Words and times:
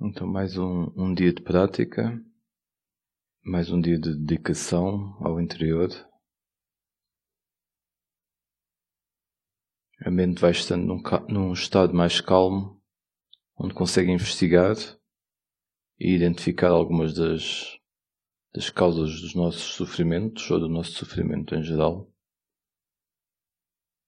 Então, 0.00 0.28
mais 0.28 0.56
um, 0.56 0.92
um 0.96 1.12
dia 1.12 1.32
de 1.32 1.42
prática, 1.42 2.24
mais 3.42 3.68
um 3.72 3.80
dia 3.80 3.98
de 3.98 4.14
dedicação 4.14 5.16
ao 5.20 5.40
interior. 5.40 5.88
A 10.00 10.08
mente 10.08 10.40
vai 10.40 10.52
estando 10.52 10.86
num, 10.86 11.02
num 11.28 11.52
estado 11.52 11.92
mais 11.94 12.20
calmo, 12.20 12.80
onde 13.58 13.74
consegue 13.74 14.12
investigar 14.12 14.76
e 15.98 16.14
identificar 16.14 16.70
algumas 16.70 17.12
das, 17.12 17.76
das 18.54 18.70
causas 18.70 19.20
dos 19.20 19.34
nossos 19.34 19.74
sofrimentos 19.74 20.48
ou 20.48 20.60
do 20.60 20.68
nosso 20.68 20.92
sofrimento 20.92 21.56
em 21.56 21.62
geral. 21.64 22.08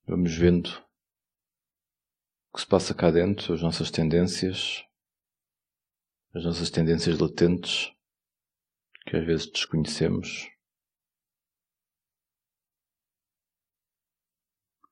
Vamos 0.07 0.37
vendo 0.37 0.69
o 2.53 2.55
que 2.55 2.61
se 2.61 2.67
passa 2.69 2.95
cá 2.95 3.11
dentro, 3.11 3.53
as 3.53 3.61
nossas 3.61 3.91
tendências, 3.91 4.89
as 6.35 6.45
nossas 6.45 6.71
tendências 6.71 7.19
latentes 7.19 7.93
que 9.07 9.17
às 9.17 9.25
vezes 9.25 9.47
desconhecemos. 9.51 10.49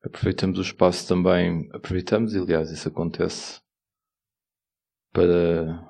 Aproveitamos 0.02 0.58
o 0.58 0.62
espaço 0.62 1.06
também, 1.06 1.68
aproveitamos, 1.72 2.34
e 2.34 2.38
aliás, 2.38 2.70
isso 2.70 2.88
acontece 2.88 3.60
para 5.12 5.88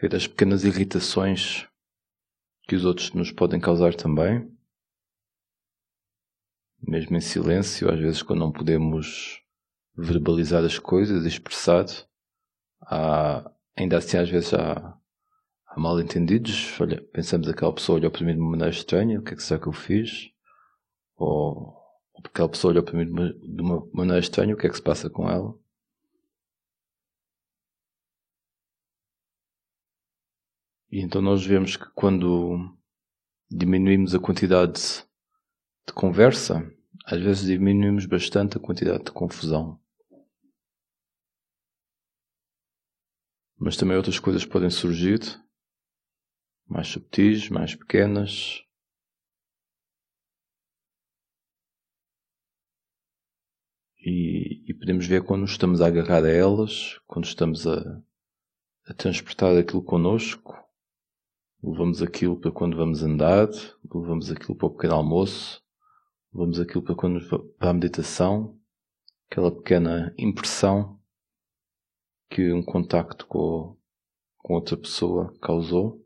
ver 0.00 0.14
as 0.14 0.26
pequenas 0.26 0.64
irritações 0.64 1.68
que 2.68 2.74
os 2.74 2.84
outros 2.84 3.12
nos 3.12 3.30
podem 3.30 3.60
causar 3.60 3.94
também, 3.94 4.50
mesmo 6.82 7.16
em 7.16 7.20
silêncio, 7.20 7.90
às 7.90 7.98
vezes 7.98 8.22
quando 8.22 8.40
não 8.40 8.52
podemos 8.52 9.42
verbalizar 9.94 10.64
as 10.64 10.78
coisas, 10.78 11.24
expressar, 11.24 11.84
há, 12.82 13.50
ainda 13.76 13.98
assim 13.98 14.16
às 14.16 14.28
vezes 14.30 14.54
há, 14.54 14.98
há 15.66 15.80
mal 15.80 16.00
entendidos. 16.00 16.78
Olha, 16.80 17.02
pensamos 17.12 17.46
que 17.46 17.52
aquela 17.52 17.74
pessoa 17.74 17.98
olhou 17.98 18.10
para 18.10 18.24
mim 18.24 18.34
de 18.34 18.40
uma 18.40 18.50
maneira 18.50 18.70
estranha, 18.70 19.20
o 19.20 19.22
que 19.22 19.34
é 19.34 19.36
que 19.36 19.42
será 19.42 19.60
que 19.60 19.68
eu 19.68 19.72
fiz? 19.72 20.30
Ou, 21.16 21.74
ou 22.14 22.22
aquela 22.24 22.48
pessoa 22.48 22.72
olhou 22.72 22.82
para 22.82 22.96
mim 22.96 23.06
de 23.06 23.62
uma 23.62 23.86
maneira 23.92 24.20
estranha, 24.20 24.54
o 24.54 24.56
que 24.58 24.66
é 24.66 24.70
que 24.70 24.76
se 24.76 24.82
passa 24.82 25.10
com 25.10 25.28
ela? 25.28 25.54
E 30.90 31.00
então 31.00 31.20
nós 31.20 31.44
vemos 31.44 31.76
que 31.76 31.86
quando 31.94 32.74
diminuímos 33.50 34.14
a 34.14 34.18
quantidade 34.18 34.80
de 35.86 35.92
conversa, 35.92 36.68
às 37.04 37.20
vezes 37.20 37.46
diminuímos 37.46 38.06
bastante 38.06 38.56
a 38.56 38.60
quantidade 38.60 39.04
de 39.04 39.12
confusão. 39.12 39.78
Mas 43.58 43.76
também 43.76 43.96
outras 43.96 44.18
coisas 44.18 44.44
podem 44.44 44.68
surgir, 44.68 45.20
mais 46.68 46.88
subtis, 46.88 47.48
mais 47.48 47.74
pequenas. 47.74 48.62
E, 53.98 54.62
e 54.70 54.74
podemos 54.74 55.06
ver 55.06 55.24
quando 55.24 55.44
estamos 55.46 55.80
a 55.80 55.86
agarrar 55.86 56.24
a 56.24 56.30
elas, 56.30 57.00
quando 57.06 57.24
estamos 57.24 57.66
a, 57.66 58.02
a 58.86 58.94
transportar 58.94 59.56
aquilo 59.56 59.82
connosco, 59.82 60.54
levamos 61.62 62.02
aquilo 62.02 62.38
para 62.38 62.52
quando 62.52 62.76
vamos 62.76 63.02
andar, 63.02 63.48
levamos 63.92 64.30
aquilo 64.30 64.54
para 64.54 64.66
o 64.66 64.70
pequeno 64.70 64.94
almoço, 64.94 65.62
levamos 66.32 66.60
aquilo 66.60 66.82
para, 66.82 66.94
quando, 66.94 67.54
para 67.58 67.70
a 67.70 67.74
meditação, 67.74 68.60
aquela 69.28 69.50
pequena 69.50 70.14
impressão 70.16 70.95
que 72.28 72.52
um 72.52 72.62
contacto 72.62 73.26
com, 73.26 73.76
com 74.38 74.54
outra 74.54 74.76
pessoa 74.76 75.36
causou. 75.40 76.04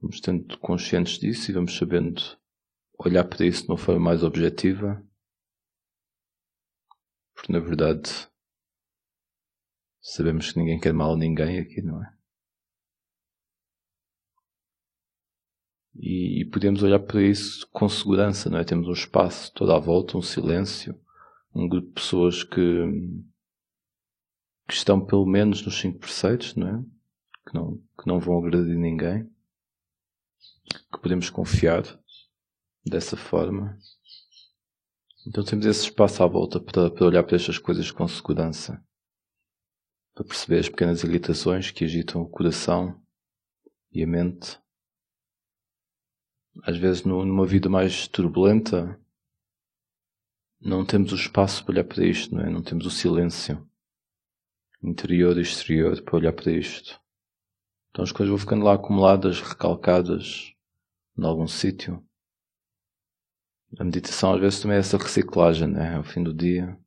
Vamos 0.00 0.16
estando 0.16 0.58
conscientes 0.58 1.18
disso 1.18 1.50
e 1.50 1.54
vamos 1.54 1.76
sabendo 1.76 2.22
olhar 2.98 3.24
para 3.24 3.44
isso 3.44 3.64
de 3.64 3.68
uma 3.68 3.78
forma 3.78 4.00
mais 4.00 4.22
objetiva. 4.22 5.06
Porque 7.34 7.52
na 7.52 7.60
verdade 7.60 8.10
sabemos 10.00 10.52
que 10.52 10.58
ninguém 10.58 10.80
quer 10.80 10.92
mal 10.92 11.12
a 11.12 11.16
ninguém 11.16 11.58
aqui, 11.58 11.82
não 11.82 12.02
é? 12.02 12.19
E, 15.94 16.44
podemos 16.52 16.82
olhar 16.82 17.00
para 17.00 17.22
isso 17.22 17.68
com 17.72 17.88
segurança, 17.88 18.48
não 18.48 18.58
é? 18.58 18.64
Temos 18.64 18.88
um 18.88 18.92
espaço 18.92 19.52
toda 19.52 19.76
à 19.76 19.78
volta, 19.78 20.16
um 20.16 20.22
silêncio, 20.22 20.98
um 21.54 21.68
grupo 21.68 21.88
de 21.88 21.94
pessoas 21.94 22.44
que, 22.44 22.86
que 24.68 24.74
estão 24.74 25.04
pelo 25.04 25.26
menos 25.26 25.64
nos 25.64 25.78
cinco 25.80 25.98
preceitos, 25.98 26.54
não 26.54 26.68
é? 26.68 26.84
Que 27.46 27.54
não, 27.54 27.76
que 27.98 28.06
não 28.06 28.20
vão 28.20 28.38
agredir 28.38 28.78
ninguém, 28.78 29.28
que 30.92 31.00
podemos 31.00 31.28
confiar 31.28 31.82
dessa 32.84 33.16
forma. 33.16 33.76
Então 35.26 35.44
temos 35.44 35.66
esse 35.66 35.84
espaço 35.84 36.22
à 36.22 36.26
volta 36.26 36.60
para, 36.60 36.90
para 36.90 37.06
olhar 37.06 37.22
para 37.24 37.36
estas 37.36 37.58
coisas 37.58 37.90
com 37.90 38.06
segurança, 38.06 38.82
para 40.14 40.24
perceber 40.24 40.60
as 40.60 40.68
pequenas 40.68 41.02
irritações 41.02 41.70
que 41.70 41.84
agitam 41.84 42.22
o 42.22 42.28
coração 42.28 43.00
e 43.92 44.02
a 44.02 44.06
mente 44.06 44.58
às 46.62 46.76
vezes 46.76 47.04
numa 47.04 47.46
vida 47.46 47.68
mais 47.68 48.06
turbulenta, 48.08 48.98
não 50.60 50.84
temos 50.84 51.12
o 51.12 51.16
espaço 51.16 51.64
para 51.64 51.72
olhar 51.72 51.84
para 51.84 52.04
isto, 52.04 52.34
não 52.34 52.42
é? 52.44 52.50
Não 52.50 52.62
temos 52.62 52.84
o 52.86 52.90
silêncio 52.90 53.66
interior 54.82 55.36
e 55.38 55.42
exterior 55.42 56.00
para 56.02 56.16
olhar 56.16 56.32
para 56.32 56.52
isto. 56.52 57.00
Então 57.90 58.02
as 58.04 58.12
coisas 58.12 58.30
vão 58.30 58.38
ficando 58.38 58.64
lá 58.64 58.74
acumuladas, 58.74 59.40
recalcadas, 59.40 60.54
em 61.18 61.24
algum 61.24 61.46
sítio. 61.46 62.04
A 63.78 63.84
meditação 63.84 64.34
às 64.34 64.40
vezes 64.40 64.60
também 64.60 64.76
é 64.76 64.80
essa 64.80 64.98
reciclagem, 64.98 65.68
né? 65.68 65.96
Ao 65.96 66.04
fim 66.04 66.22
do 66.22 66.34
dia. 66.34 66.78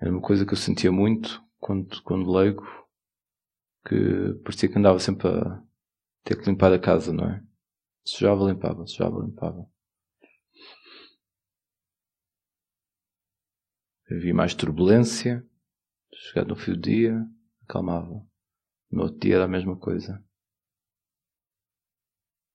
Era 0.00 0.10
uma 0.10 0.20
coisa 0.20 0.44
que 0.44 0.52
eu 0.52 0.58
sentia 0.58 0.90
muito 0.90 1.42
quando, 1.60 2.02
quando 2.02 2.30
leigo 2.30 2.81
que 3.84 4.34
parecia 4.44 4.68
que 4.68 4.78
andava 4.78 4.98
sempre 4.98 5.28
a 5.28 5.62
ter 6.24 6.38
que 6.38 6.48
limpar 6.48 6.72
a 6.72 6.78
casa, 6.78 7.12
não 7.12 7.24
é? 7.28 7.42
Sujava, 8.04 8.44
limpava, 8.44 8.86
sujava, 8.86 9.20
limpava. 9.20 9.68
Havia 14.10 14.34
mais 14.34 14.54
turbulência, 14.54 15.46
chegado 16.14 16.48
no 16.48 16.56
fim 16.56 16.72
do 16.72 16.80
dia, 16.80 17.26
acalmava. 17.62 18.26
No 18.90 19.04
outro 19.04 19.18
dia 19.18 19.36
era 19.36 19.44
a 19.44 19.48
mesma 19.48 19.76
coisa. 19.76 20.22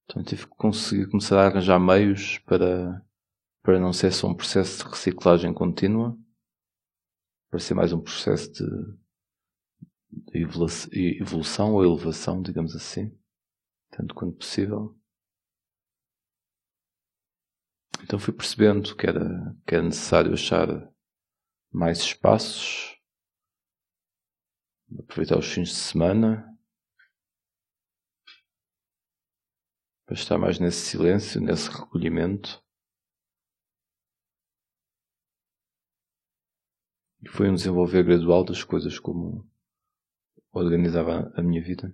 Então 0.06 0.24
tive 0.24 0.46
que 0.46 0.56
conseguir 0.56 1.10
começar 1.10 1.40
a 1.40 1.48
arranjar 1.48 1.80
meios 1.80 2.38
para, 2.40 3.04
para 3.62 3.80
não 3.80 3.92
ser 3.92 4.14
só 4.14 4.28
um 4.28 4.36
processo 4.36 4.84
de 4.84 4.90
reciclagem 4.90 5.54
contínua, 5.54 6.18
para 7.50 7.60
ser 7.60 7.74
mais 7.74 7.92
um 7.92 8.00
processo 8.00 8.52
de 8.54 8.64
evolução 10.34 11.74
ou 11.74 11.84
elevação, 11.84 12.42
digamos 12.42 12.76
assim, 12.76 13.18
tanto 13.90 14.14
quanto 14.14 14.38
possível. 14.38 14.98
Então 18.04 18.20
fui 18.20 18.34
percebendo 18.34 18.96
que 18.96 19.08
era, 19.08 19.56
que 19.66 19.76
era 19.76 19.84
necessário 19.84 20.34
achar 20.34 20.68
mais 21.72 22.00
espaços, 22.00 22.98
aproveitar 25.00 25.38
os 25.38 25.48
fins 25.48 25.70
de 25.70 25.76
semana 25.76 26.58
para 30.06 30.16
estar 30.16 30.38
mais 30.38 30.58
nesse 30.58 30.86
silêncio, 30.86 31.42
nesse 31.42 31.70
recolhimento. 31.70 32.64
E 37.22 37.28
foi 37.28 37.50
um 37.50 37.56
desenvolver 37.56 38.04
gradual 38.04 38.46
das 38.46 38.64
coisas 38.64 39.00
como 39.00 39.46
organizava 40.58 41.32
a 41.36 41.42
minha 41.42 41.62
vida. 41.62 41.94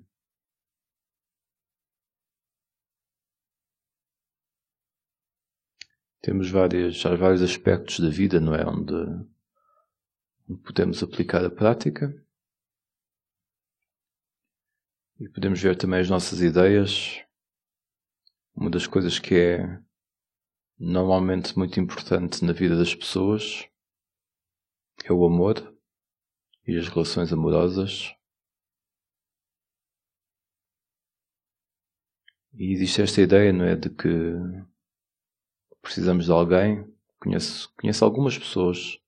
Temos 6.21 6.50
vários, 6.50 7.04
vários 7.04 7.42
aspectos 7.42 8.00
da 8.00 8.10
vida, 8.10 8.39
não 8.39 8.56
é? 8.56 8.65
Onde, 8.65 8.94
onde 10.50 10.62
podemos 10.62 11.04
aplicar 11.04 11.44
a 11.44 11.50
prática 11.50 12.13
e 15.19 15.27
podemos 15.30 15.62
ver 15.62 15.75
também 15.75 16.00
as 16.00 16.09
nossas 16.09 16.42
ideias. 16.42 17.21
Uma 18.56 18.69
das 18.69 18.88
coisas 18.88 19.19
que 19.19 19.36
é 19.36 19.80
normalmente 20.80 21.57
muito 21.57 21.80
importante 21.80 22.44
na 22.45 22.54
vida 22.54 22.77
das 22.77 22.95
pessoas 22.95 23.68
é 25.04 25.12
o 25.12 25.25
amor 25.25 25.77
e 26.66 26.77
as 26.77 26.88
relações 26.88 27.33
amorosas. 27.33 28.16
E 32.56 32.72
existe 32.72 33.02
esta 33.02 33.22
ideia, 33.22 33.52
não 33.52 33.66
é, 33.66 33.76
de 33.76 33.90
que 33.90 34.10
precisamos 35.82 36.26
de 36.26 36.32
alguém. 36.32 36.88
Conheço, 37.20 37.74
conheço 37.80 38.04
algumas 38.06 38.38
pessoas 38.38 39.00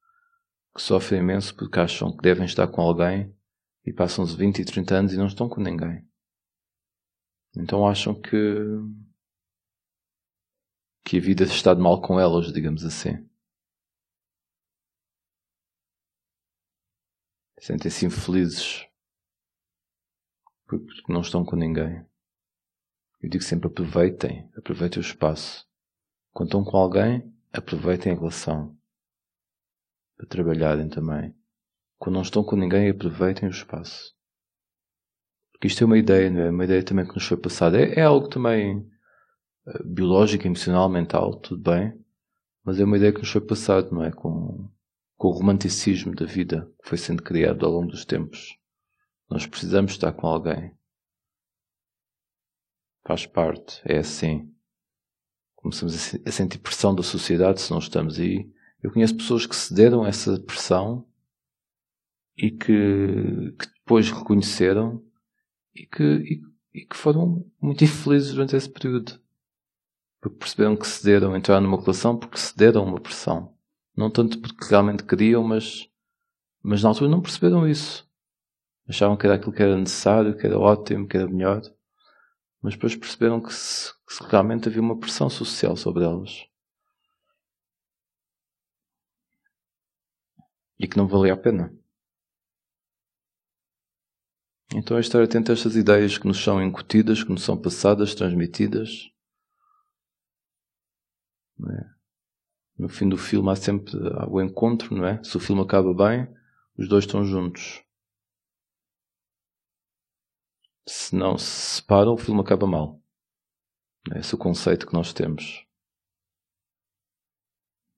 que 0.75 0.81
sofrem 0.81 1.21
imenso 1.21 1.55
porque 1.55 1.79
acham 1.79 2.15
que 2.15 2.21
devem 2.21 2.45
estar 2.45 2.67
com 2.67 2.81
alguém 2.81 3.33
e 3.85 3.93
passam-se 3.93 4.35
20 4.35 4.59
e 4.59 4.65
30 4.65 4.95
anos 4.95 5.13
e 5.13 5.17
não 5.17 5.27
estão 5.27 5.47
com 5.47 5.61
ninguém. 5.61 6.05
Então 7.55 7.87
acham 7.87 8.13
que 8.13 8.37
que 11.05 11.17
a 11.17 11.21
vida 11.21 11.43
está 11.43 11.73
de 11.73 11.79
mal 11.79 12.01
com 12.01 12.19
elas, 12.19 12.51
digamos 12.51 12.83
assim. 12.83 13.29
Sentem-se 17.59 18.07
infelizes 18.07 18.87
porque 20.65 21.13
não 21.13 21.21
estão 21.21 21.45
com 21.45 21.55
ninguém. 21.55 22.05
Eu 23.21 23.29
digo 23.29 23.43
sempre 23.43 23.67
aproveitem, 23.67 24.49
aproveitem 24.55 24.99
o 24.99 25.05
espaço. 25.05 25.65
Quando 26.31 26.49
estão 26.49 26.63
com 26.63 26.77
alguém, 26.77 27.33
aproveitem 27.51 28.11
a 28.11 28.15
relação 28.15 28.77
para 30.17 30.27
trabalharem 30.27 30.89
também. 30.89 31.35
Quando 31.97 32.15
não 32.15 32.21
estão 32.21 32.43
com 32.43 32.55
ninguém, 32.55 32.89
aproveitem 32.89 33.47
o 33.47 33.51
espaço. 33.51 34.13
Porque 35.51 35.67
isto 35.67 35.83
é 35.83 35.85
uma 35.85 35.97
ideia, 35.97 36.29
não 36.29 36.41
é? 36.41 36.49
Uma 36.49 36.65
ideia 36.65 36.83
também 36.83 37.07
que 37.07 37.15
nos 37.15 37.25
foi 37.25 37.37
passada. 37.37 37.79
É, 37.79 37.99
é 37.99 38.01
algo 38.01 38.27
também 38.27 38.85
eh, 39.67 39.83
biológico, 39.83 40.45
emocional, 40.45 40.89
mental, 40.89 41.39
tudo 41.39 41.61
bem. 41.61 41.93
Mas 42.63 42.79
é 42.79 42.83
uma 42.83 42.97
ideia 42.97 43.13
que 43.13 43.19
nos 43.19 43.31
foi 43.31 43.41
passada, 43.41 43.89
não 43.91 44.03
é? 44.03 44.11
Com, 44.11 44.69
com 45.15 45.27
o 45.29 45.31
romanticismo 45.31 46.13
da 46.13 46.25
vida 46.25 46.69
que 46.81 46.89
foi 46.89 46.97
sendo 46.97 47.23
criado 47.23 47.65
ao 47.65 47.71
longo 47.71 47.87
dos 47.87 48.05
tempos. 48.05 48.57
Nós 49.29 49.47
precisamos 49.47 49.93
estar 49.93 50.11
com 50.11 50.27
alguém. 50.27 50.71
Faz 53.05 53.27
parte, 53.27 53.81
é 53.85 53.99
assim. 53.99 54.51
Começamos 55.55 56.15
a 56.25 56.31
sentir 56.31 56.57
pressão 56.57 56.93
da 56.93 57.03
sociedade 57.03 57.61
se 57.61 57.69
não 57.69 57.77
estamos 57.77 58.19
aí. 58.19 58.51
Eu 58.81 58.91
conheço 58.91 59.15
pessoas 59.15 59.45
que 59.45 59.55
cederam 59.55 60.03
a 60.03 60.07
essa 60.07 60.39
pressão 60.39 61.07
e 62.35 62.49
que, 62.49 63.53
que 63.59 63.67
depois 63.79 64.09
reconheceram 64.09 65.03
e 65.73 65.85
que, 65.85 66.03
e, 66.03 66.41
e, 66.73 66.85
que 66.85 66.97
foram 66.97 67.45
muito 67.61 67.83
infelizes 67.83 68.33
durante 68.33 68.55
esse 68.55 68.69
período. 68.69 69.19
Porque 70.19 70.39
perceberam 70.39 70.75
que 70.75 70.87
cederam, 70.87 71.37
entraram 71.37 71.61
numa 71.61 71.79
relação 71.79 72.17
porque 72.17 72.37
cederam 72.37 72.85
uma 72.85 72.99
pressão. 72.99 73.55
Não 73.95 74.09
tanto 74.09 74.39
porque 74.39 74.65
realmente 74.67 75.03
queriam, 75.03 75.43
mas, 75.43 75.87
mas 76.61 76.81
na 76.81 76.89
altura 76.89 77.09
não 77.09 77.21
perceberam 77.21 77.67
isso. 77.67 78.09
Achavam 78.87 79.15
que 79.15 79.27
era 79.27 79.35
aquilo 79.35 79.53
que 79.53 79.61
era 79.61 79.77
necessário, 79.77 80.35
que 80.35 80.45
era 80.45 80.57
ótimo, 80.57 81.07
que 81.07 81.17
era 81.17 81.27
melhor. 81.27 81.61
Mas 82.65 82.73
depois 82.73 82.95
perceberam 82.95 83.39
que, 83.39 83.53
se, 83.53 83.93
que 84.07 84.23
realmente 84.27 84.67
havia 84.67 84.81
uma 84.81 84.97
pressão 84.97 85.29
social 85.29 85.77
sobre 85.77 86.03
elas. 86.03 86.47
E 90.79 90.87
que 90.87 90.97
não 90.97 91.07
valia 91.07 91.35
a 91.35 91.37
pena. 91.37 91.71
Então 94.73 94.97
a 94.97 94.99
história 94.99 95.27
tenta 95.27 95.53
estas 95.53 95.75
ideias 95.75 96.17
que 96.17 96.25
nos 96.25 96.43
são 96.43 96.59
incutidas, 96.59 97.23
que 97.23 97.29
nos 97.29 97.43
são 97.43 97.55
passadas, 97.55 98.15
transmitidas. 98.15 99.11
É? 101.69 101.85
No 102.79 102.89
fim 102.89 103.07
do 103.07 103.15
filme 103.15 103.51
há 103.51 103.55
sempre 103.55 103.95
o 104.27 104.41
encontro, 104.41 104.95
não 104.95 105.05
é? 105.05 105.23
Se 105.23 105.37
o 105.37 105.39
filme 105.39 105.61
acaba 105.61 105.93
bem, 105.93 106.27
os 106.75 106.89
dois 106.89 107.03
estão 107.03 107.23
juntos. 107.23 107.84
Se 110.87 111.15
não 111.15 111.37
se 111.37 111.77
separam, 111.77 112.13
o 112.13 112.17
filme 112.17 112.41
acaba 112.41 112.67
mal. 112.67 113.01
Esse 114.15 114.33
é 114.33 114.35
o 114.35 114.39
conceito 114.39 114.85
que 114.85 114.93
nós 114.93 115.13
temos. 115.13 115.65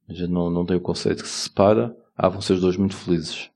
A 0.07 0.13
gente 0.13 0.31
não, 0.31 0.49
não 0.49 0.65
tem 0.65 0.77
o 0.77 0.81
conceito 0.81 1.21
que 1.21 1.29
se 1.29 1.49
separa, 1.49 1.95
ah, 2.15 2.29
vão 2.29 2.39
ser 2.39 2.53
os 2.53 2.61
dois 2.61 2.77
muito 2.77 2.95
felizes. 2.95 3.51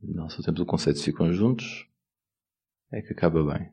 Não, 0.00 0.28
só 0.28 0.42
temos 0.42 0.60
o 0.60 0.66
conceito 0.66 0.96
de 0.98 1.04
ficam 1.04 1.32
juntos, 1.32 1.88
é 2.90 3.00
que 3.00 3.12
acaba 3.12 3.44
bem. 3.44 3.72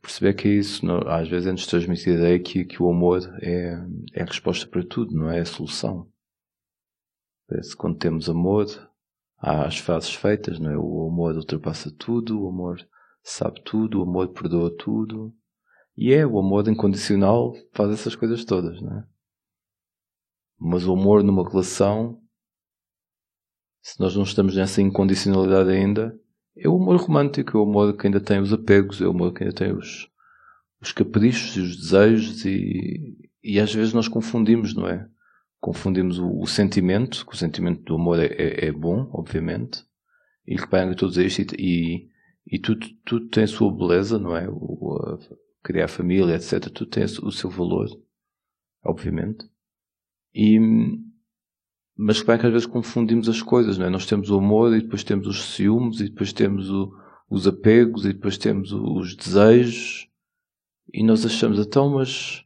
Perceber 0.00 0.34
que 0.34 0.48
é 0.48 0.52
isso, 0.52 0.84
não, 0.84 0.98
às 1.08 1.28
vezes, 1.28 1.46
antes 1.46 1.64
de 1.64 1.70
transmitir 1.70 2.12
a 2.12 2.16
ideia 2.16 2.38
que, 2.38 2.64
que 2.64 2.82
o 2.82 2.90
amor 2.90 3.20
é, 3.42 3.74
é 4.14 4.22
a 4.22 4.26
resposta 4.26 4.66
para 4.66 4.84
tudo, 4.84 5.14
não 5.14 5.30
é 5.30 5.40
a 5.40 5.44
solução. 5.44 6.10
Parece 7.48 7.70
que 7.70 7.76
quando 7.76 7.98
temos 7.98 8.28
amor, 8.28 8.66
há 9.38 9.66
as 9.66 9.78
fases 9.78 10.14
feitas, 10.14 10.58
não 10.58 10.70
é? 10.70 10.76
O 10.76 11.08
amor 11.08 11.34
ultrapassa 11.36 11.90
tudo, 11.90 12.42
o 12.42 12.48
amor 12.48 12.78
sabe 13.22 13.62
tudo, 13.64 14.00
o 14.00 14.02
amor 14.02 14.28
perdoa 14.28 14.74
tudo. 14.76 15.34
E 15.96 16.12
é, 16.12 16.26
o 16.26 16.38
amor 16.38 16.68
incondicional 16.68 17.54
faz 17.72 17.90
essas 17.90 18.14
coisas 18.14 18.44
todas, 18.44 18.80
não 18.80 18.98
é? 18.98 19.04
Mas 20.58 20.86
o 20.86 20.92
amor 20.92 21.22
numa 21.22 21.48
relação, 21.48 22.20
se 23.80 23.98
nós 24.00 24.14
não 24.14 24.24
estamos 24.24 24.56
nessa 24.56 24.82
incondicionalidade 24.82 25.70
ainda, 25.70 26.18
é 26.58 26.68
o 26.68 26.76
amor 26.76 26.96
romântico, 26.96 27.56
é 27.56 27.60
o 27.60 27.64
amor 27.64 27.96
que 27.96 28.06
ainda 28.06 28.20
tem 28.20 28.40
os 28.40 28.52
apegos, 28.52 29.00
é 29.00 29.06
o 29.06 29.10
amor 29.10 29.32
que 29.32 29.44
ainda 29.44 29.54
tem 29.54 29.72
os, 29.72 30.08
os 30.80 30.92
caprichos 30.92 31.56
e 31.56 31.60
os 31.60 31.76
desejos 31.76 32.44
e, 32.44 33.16
e 33.42 33.60
às 33.60 33.72
vezes 33.72 33.92
nós 33.92 34.08
confundimos, 34.08 34.74
não 34.74 34.88
é? 34.88 35.08
confundimos 35.60 36.18
o, 36.18 36.40
o, 36.40 36.46
sentimento, 36.46 37.26
que 37.26 37.34
o 37.34 37.36
sentimento 37.36 37.82
do 37.82 37.94
amor 37.96 38.18
é, 38.20 38.26
é, 38.26 38.66
é 38.66 38.72
bom, 38.72 39.10
obviamente, 39.12 39.84
e 40.46 40.56
pega 40.66 40.94
todos 40.94 41.16
isto 41.16 41.54
e, 41.58 42.08
e 42.46 42.58
tudo, 42.58 42.86
tudo 43.04 43.28
tem 43.28 43.44
a 43.44 43.48
sua 43.48 43.74
beleza, 43.74 44.18
não 44.18 44.36
é? 44.36 44.48
O, 44.48 44.96
a, 44.96 45.18
criar 45.62 45.88
família, 45.88 46.36
etc. 46.36 46.70
Tudo 46.70 46.90
tem 46.90 47.04
o 47.04 47.30
seu 47.30 47.50
valor, 47.50 47.88
obviamente. 48.84 49.44
E, 50.34 50.58
mas 52.00 52.20
que 52.20 52.28
bem 52.28 52.38
que 52.38 52.46
às 52.46 52.52
vezes 52.52 52.66
confundimos 52.66 53.28
as 53.28 53.42
coisas, 53.42 53.76
não 53.76 53.86
é? 53.86 53.90
Nós 53.90 54.06
temos 54.06 54.30
o 54.30 54.38
amor 54.38 54.72
e 54.72 54.80
depois 54.80 55.02
temos 55.02 55.26
os 55.26 55.56
ciúmes 55.56 55.98
e 55.98 56.04
depois 56.04 56.32
temos 56.32 56.70
o, 56.70 56.94
os 57.28 57.44
apegos 57.44 58.04
e 58.04 58.12
depois 58.12 58.38
temos 58.38 58.72
os 58.72 59.16
desejos 59.16 60.08
e 60.94 61.02
nós 61.02 61.26
achamos, 61.26 61.58
então, 61.58 61.90
mas 61.90 62.44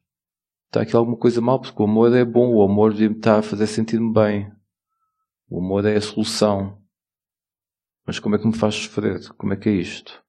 está 0.66 0.80
aqui 0.80 0.96
alguma 0.96 1.18
coisa 1.18 1.38
mal, 1.42 1.60
porque 1.60 1.80
o 1.80 1.84
amor 1.84 2.16
é 2.16 2.24
bom, 2.24 2.54
o 2.54 2.62
amor 2.62 2.98
estar 2.98 3.40
a 3.40 3.42
fazer 3.42 3.66
sentir-me 3.66 4.10
bem. 4.10 4.50
O 5.50 5.58
amor 5.58 5.84
é 5.84 5.96
a 5.96 6.00
solução. 6.00 6.78
Mas 8.06 8.18
como 8.18 8.34
é 8.34 8.38
que 8.38 8.46
me 8.46 8.56
faz 8.56 8.74
sofrer? 8.76 9.28
Como 9.34 9.52
é 9.52 9.56
que 9.56 9.68
é 9.68 9.72
isto? 9.72 10.24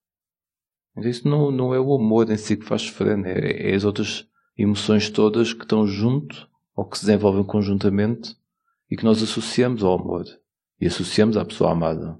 Isso 0.97 1.27
não, 1.27 1.49
não 1.49 1.73
é 1.73 1.79
o 1.79 1.95
amor 1.95 2.29
em 2.29 2.37
si 2.37 2.57
que 2.57 2.65
faz 2.65 2.81
sofrer, 2.83 3.17
né? 3.17 3.31
é 3.33 3.73
as 3.73 3.85
outras 3.85 4.27
emoções 4.57 5.09
todas 5.09 5.53
que 5.53 5.63
estão 5.63 5.87
junto 5.87 6.47
ou 6.75 6.85
que 6.85 6.99
se 6.99 7.05
desenvolvem 7.05 7.45
conjuntamente 7.45 8.35
e 8.93 8.95
que 8.95 9.03
nós 9.03 9.23
associamos 9.23 9.83
ao 9.83 9.99
amor 9.99 10.23
e 10.79 10.85
associamos 10.85 11.35
à 11.35 11.43
pessoa 11.43 11.71
amada. 11.71 12.15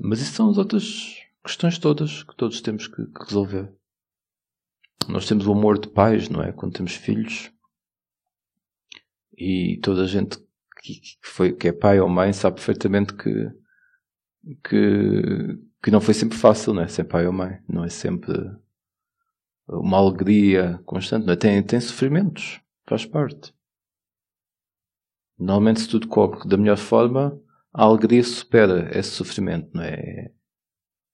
Mas 0.00 0.20
isso 0.20 0.32
são 0.32 0.50
as 0.50 0.58
outras 0.58 1.20
questões 1.40 1.78
todas 1.78 2.24
que 2.24 2.34
todos 2.34 2.60
temos 2.60 2.88
que, 2.88 3.06
que 3.06 3.24
resolver. 3.24 3.72
Nós 5.08 5.24
temos 5.28 5.46
o 5.46 5.52
amor 5.52 5.78
de 5.78 5.86
pais, 5.88 6.28
não 6.28 6.42
é? 6.42 6.50
Quando 6.50 6.72
temos 6.72 6.96
filhos. 6.96 7.52
E 9.38 9.78
toda 9.84 10.02
a 10.02 10.06
gente 10.08 10.36
que, 10.82 11.00
foi, 11.22 11.52
que 11.52 11.68
é 11.68 11.72
pai 11.72 12.00
ou 12.00 12.08
mãe 12.08 12.32
sabe 12.32 12.56
perfeitamente 12.56 13.14
que, 13.14 13.52
que, 14.68 15.58
que 15.80 15.90
não 15.92 16.00
foi 16.00 16.14
sempre 16.14 16.36
fácil, 16.36 16.74
não 16.74 16.82
é? 16.82 16.88
Ser 16.88 17.04
pai 17.04 17.24
ou 17.24 17.32
mãe. 17.32 17.62
Não 17.68 17.84
é 17.84 17.88
sempre 17.88 18.34
uma 19.68 19.96
alegria 19.96 20.80
constante, 20.84 21.24
não 21.24 21.34
é? 21.34 21.36
Tem, 21.36 21.62
tem 21.62 21.78
sofrimentos. 21.78 22.60
Faz 22.84 23.06
parte. 23.06 23.54
Normalmente, 25.38 25.80
se 25.80 25.88
tudo 25.88 26.08
corre 26.08 26.48
da 26.48 26.56
melhor 26.56 26.76
forma, 26.76 27.40
a 27.72 27.82
alegria 27.84 28.22
supera 28.22 28.96
esse 28.96 29.10
sofrimento, 29.10 29.70
não 29.74 29.82
é? 29.82 30.32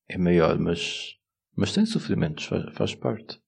É 0.09 0.19
maior, 0.19 0.59
mas, 0.59 1.17
mas 1.57 1.73
tem 1.73 1.87
sofrimentos, 1.87 2.45
faz, 2.45 2.75
faz 2.75 2.95
parte 2.95 3.41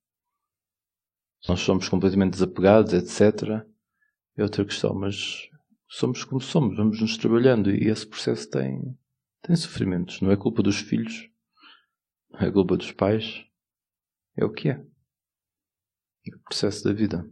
nós 1.48 1.60
somos 1.60 1.88
completamente 1.88 2.32
desapegados, 2.32 2.92
etc. 2.92 3.66
É 4.36 4.42
outra 4.42 4.64
questão, 4.64 4.94
mas 4.94 5.48
somos 5.88 6.24
como 6.24 6.40
somos, 6.40 6.76
vamos 6.76 7.00
nos 7.00 7.16
trabalhando 7.16 7.70
e 7.70 7.88
esse 7.88 8.06
processo 8.06 8.48
tem, 8.48 8.96
tem 9.42 9.56
sofrimentos. 9.56 10.20
Não 10.20 10.30
é 10.30 10.36
culpa 10.36 10.62
dos 10.62 10.76
filhos, 10.76 11.28
não 12.30 12.40
é 12.40 12.50
culpa 12.50 12.76
dos 12.76 12.92
pais, 12.92 13.44
é 14.36 14.44
o 14.44 14.52
que 14.52 14.68
é. 14.68 14.84
É 16.24 16.36
o 16.36 16.40
processo 16.44 16.84
da 16.84 16.92
vida. 16.92 17.28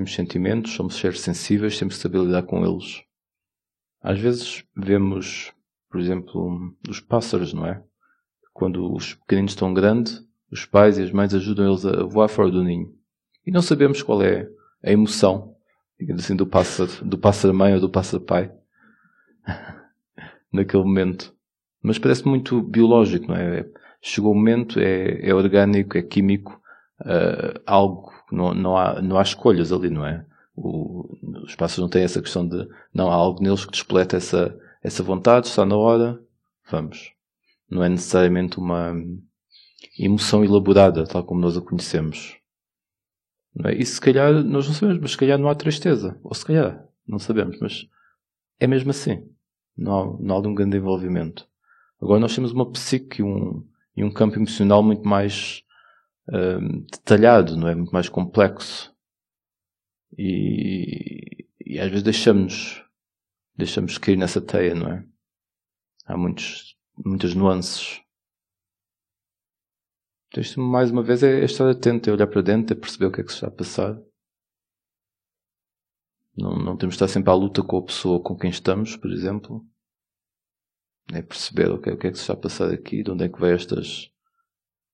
Temos 0.00 0.14
sentimentos, 0.14 0.72
somos 0.72 0.94
seres 0.94 1.20
sensíveis, 1.20 1.78
temos 1.78 1.96
que 1.96 2.00
saber 2.00 2.22
lidar 2.22 2.44
com 2.44 2.64
eles. 2.64 3.02
Às 4.00 4.18
vezes 4.18 4.64
vemos, 4.74 5.52
por 5.90 6.00
exemplo, 6.00 6.74
os 6.88 7.00
pássaros, 7.00 7.52
não 7.52 7.66
é? 7.66 7.82
quando 8.54 8.94
os 8.94 9.12
pequeninos 9.12 9.52
estão 9.52 9.74
grandes, 9.74 10.26
os 10.50 10.64
pais 10.64 10.96
e 10.96 11.02
as 11.02 11.12
mães 11.12 11.34
ajudam 11.34 11.68
eles 11.68 11.84
a 11.84 12.02
voar 12.04 12.28
fora 12.28 12.50
do 12.50 12.64
ninho. 12.64 12.94
E 13.46 13.50
não 13.50 13.60
sabemos 13.60 14.02
qual 14.02 14.22
é 14.22 14.48
a 14.82 14.90
emoção, 14.90 15.54
digamos 15.98 16.24
assim, 16.24 16.34
do 16.34 16.46
pássaro, 16.46 17.04
do 17.04 17.18
pássaro 17.18 17.52
mãe 17.52 17.74
ou 17.74 17.80
do 17.80 17.90
pássaro 17.90 18.24
pai, 18.24 18.50
naquele 20.50 20.82
momento. 20.82 21.34
Mas 21.82 21.98
parece 21.98 22.26
muito 22.26 22.62
biológico, 22.62 23.28
não 23.28 23.36
é? 23.36 23.68
Chegou 24.00 24.32
o 24.32 24.34
momento, 24.34 24.80
é, 24.80 25.28
é 25.28 25.34
orgânico, 25.34 25.98
é 25.98 26.00
químico, 26.00 26.58
uh, 27.02 27.60
algo, 27.66 28.10
não, 28.34 28.54
não, 28.54 28.76
há, 28.76 29.00
não 29.02 29.18
há 29.18 29.22
escolhas 29.22 29.72
ali, 29.72 29.90
não 29.90 30.04
é? 30.04 30.24
O, 30.56 31.16
os 31.44 31.54
pássaros 31.54 31.78
não 31.78 31.88
têm 31.88 32.02
essa 32.02 32.20
questão 32.20 32.46
de, 32.46 32.68
não 32.92 33.10
há 33.10 33.14
algo 33.14 33.42
neles 33.42 33.64
que 33.64 33.72
despleta 33.72 34.16
essa, 34.16 34.58
essa 34.82 35.02
vontade, 35.02 35.46
está 35.46 35.64
na 35.64 35.76
hora, 35.76 36.20
vamos. 36.70 37.12
Não 37.70 37.82
é 37.82 37.88
necessariamente 37.88 38.58
uma 38.58 38.94
emoção 39.98 40.44
elaborada, 40.44 41.06
tal 41.06 41.24
como 41.24 41.40
nós 41.40 41.56
a 41.56 41.60
conhecemos. 41.60 42.36
É? 43.64 43.74
E 43.74 43.84
se 43.84 44.00
calhar, 44.00 44.32
nós 44.44 44.66
não 44.66 44.74
sabemos, 44.74 45.02
mas 45.02 45.10
se 45.12 45.18
calhar 45.18 45.38
não 45.38 45.48
há 45.48 45.54
tristeza. 45.54 46.18
Ou 46.22 46.34
se 46.34 46.44
calhar, 46.44 46.84
não 47.06 47.18
sabemos, 47.18 47.58
mas 47.60 47.86
é 48.58 48.66
mesmo 48.66 48.90
assim. 48.90 49.26
Não 49.76 49.98
há, 49.98 50.16
não 50.20 50.36
há 50.36 50.38
um 50.40 50.54
grande 50.54 50.76
envolvimento. 50.76 51.48
Agora 52.00 52.20
nós 52.20 52.34
temos 52.34 52.52
uma 52.52 52.70
psique 52.70 53.20
e 53.20 53.24
um, 53.24 53.66
e 53.96 54.04
um 54.04 54.10
campo 54.10 54.36
emocional 54.36 54.82
muito 54.82 55.06
mais 55.06 55.62
um, 56.30 56.80
detalhado, 56.82 57.56
não 57.56 57.68
é? 57.68 57.74
Muito 57.74 57.92
mais 57.92 58.08
complexo. 58.08 58.94
E, 60.16 61.46
e 61.64 61.78
às 61.78 61.88
vezes 61.88 62.02
deixamos, 62.02 62.84
deixamos 63.56 63.98
cair 63.98 64.16
nessa 64.16 64.40
teia, 64.40 64.74
não 64.74 64.90
é? 64.92 65.06
Há 66.06 66.16
muitos, 66.16 66.76
muitas 67.04 67.34
nuances. 67.34 68.00
Então 70.28 70.40
isto, 70.40 70.60
mais 70.60 70.90
uma 70.90 71.02
vez, 71.02 71.22
é, 71.22 71.44
estar 71.44 71.68
atento, 71.68 72.08
é 72.08 72.12
olhar 72.12 72.26
para 72.26 72.42
dentro, 72.42 72.76
é 72.76 72.80
perceber 72.80 73.06
o 73.06 73.12
que 73.12 73.20
é 73.20 73.24
que 73.24 73.30
se 73.30 73.36
está 73.36 73.48
a 73.48 73.50
passar. 73.50 74.00
Não, 76.36 76.56
não 76.56 76.76
temos 76.76 76.94
de 76.94 76.96
estar 76.96 77.08
sempre 77.08 77.30
à 77.30 77.34
luta 77.34 77.62
com 77.62 77.78
a 77.78 77.82
pessoa 77.82 78.22
com 78.22 78.36
quem 78.36 78.50
estamos, 78.50 78.96
por 78.96 79.10
exemplo. 79.10 79.66
É 81.12 81.20
perceber 81.22 81.70
o 81.70 81.80
que, 81.80 81.90
é, 81.90 81.92
o 81.92 81.98
que 81.98 82.06
é 82.06 82.10
que 82.10 82.16
se 82.16 82.22
está 82.22 82.34
a 82.34 82.36
passar 82.36 82.72
aqui, 82.72 83.02
de 83.02 83.10
onde 83.10 83.24
é 83.24 83.28
que 83.28 83.40
vêm 83.40 83.52
estas, 83.52 84.09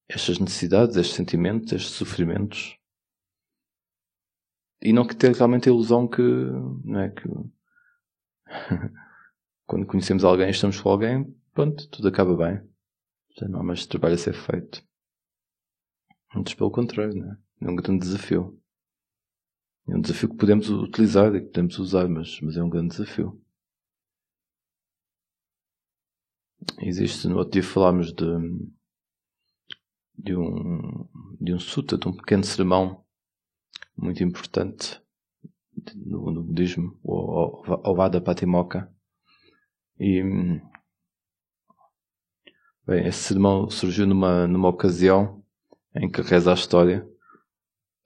estas 0.08 0.38
necessidades, 0.38 0.96
estes 0.96 1.16
sentimentos, 1.16 1.72
estes 1.72 1.92
sofrimentos. 1.92 2.78
E 4.80 4.92
não 4.92 5.06
que 5.06 5.16
ter 5.16 5.34
realmente 5.34 5.68
a 5.68 5.72
ilusão 5.72 6.06
que, 6.06 6.22
não 6.22 7.00
é 7.00 7.10
que, 7.10 7.28
quando 9.66 9.86
conhecemos 9.86 10.24
alguém, 10.24 10.50
estamos 10.50 10.80
com 10.80 10.90
alguém, 10.90 11.24
pronto, 11.52 11.88
tudo 11.88 12.08
acaba 12.08 12.36
bem. 12.36 12.60
Não 13.48 13.60
há 13.60 13.62
mais 13.62 13.84
trabalho 13.84 14.14
a 14.14 14.18
ser 14.18 14.32
feito. 14.32 14.82
Antes 16.34 16.54
pelo 16.54 16.70
contrário, 16.70 17.14
não 17.14 17.32
é? 17.32 17.38
É 17.62 17.70
um 17.70 17.76
grande 17.76 18.00
desafio. 18.00 18.60
É 19.88 19.94
um 19.94 20.00
desafio 20.00 20.30
que 20.30 20.36
podemos 20.36 20.68
utilizar 20.68 21.34
e 21.34 21.40
que 21.40 21.46
podemos 21.46 21.78
usar, 21.78 22.08
mas, 22.08 22.40
mas 22.40 22.56
é 22.56 22.62
um 22.62 22.68
grande 22.68 22.88
desafio. 22.88 23.40
Existe, 26.80 27.28
no 27.28 27.36
outro 27.38 27.52
dia 27.52 27.62
falámos 27.62 28.12
de, 28.12 28.24
de 30.18 30.36
um, 30.36 31.06
de 31.40 31.54
um 31.54 31.58
sutta, 31.58 31.96
de 31.98 32.08
um 32.08 32.12
pequeno 32.12 32.44
sermão 32.44 33.04
muito 33.96 34.22
importante 34.22 35.00
no, 35.94 36.30
no 36.30 36.42
budismo, 36.42 36.98
o 37.02 37.62
Ovada 37.88 38.20
Patimokkha. 38.20 38.90
E, 39.98 40.22
bem, 42.86 43.06
esse 43.06 43.18
sermão 43.18 43.70
surgiu 43.70 44.06
numa, 44.06 44.46
numa 44.46 44.68
ocasião 44.68 45.42
em 45.94 46.10
que 46.10 46.20
reza 46.20 46.50
a 46.50 46.54
história, 46.54 47.08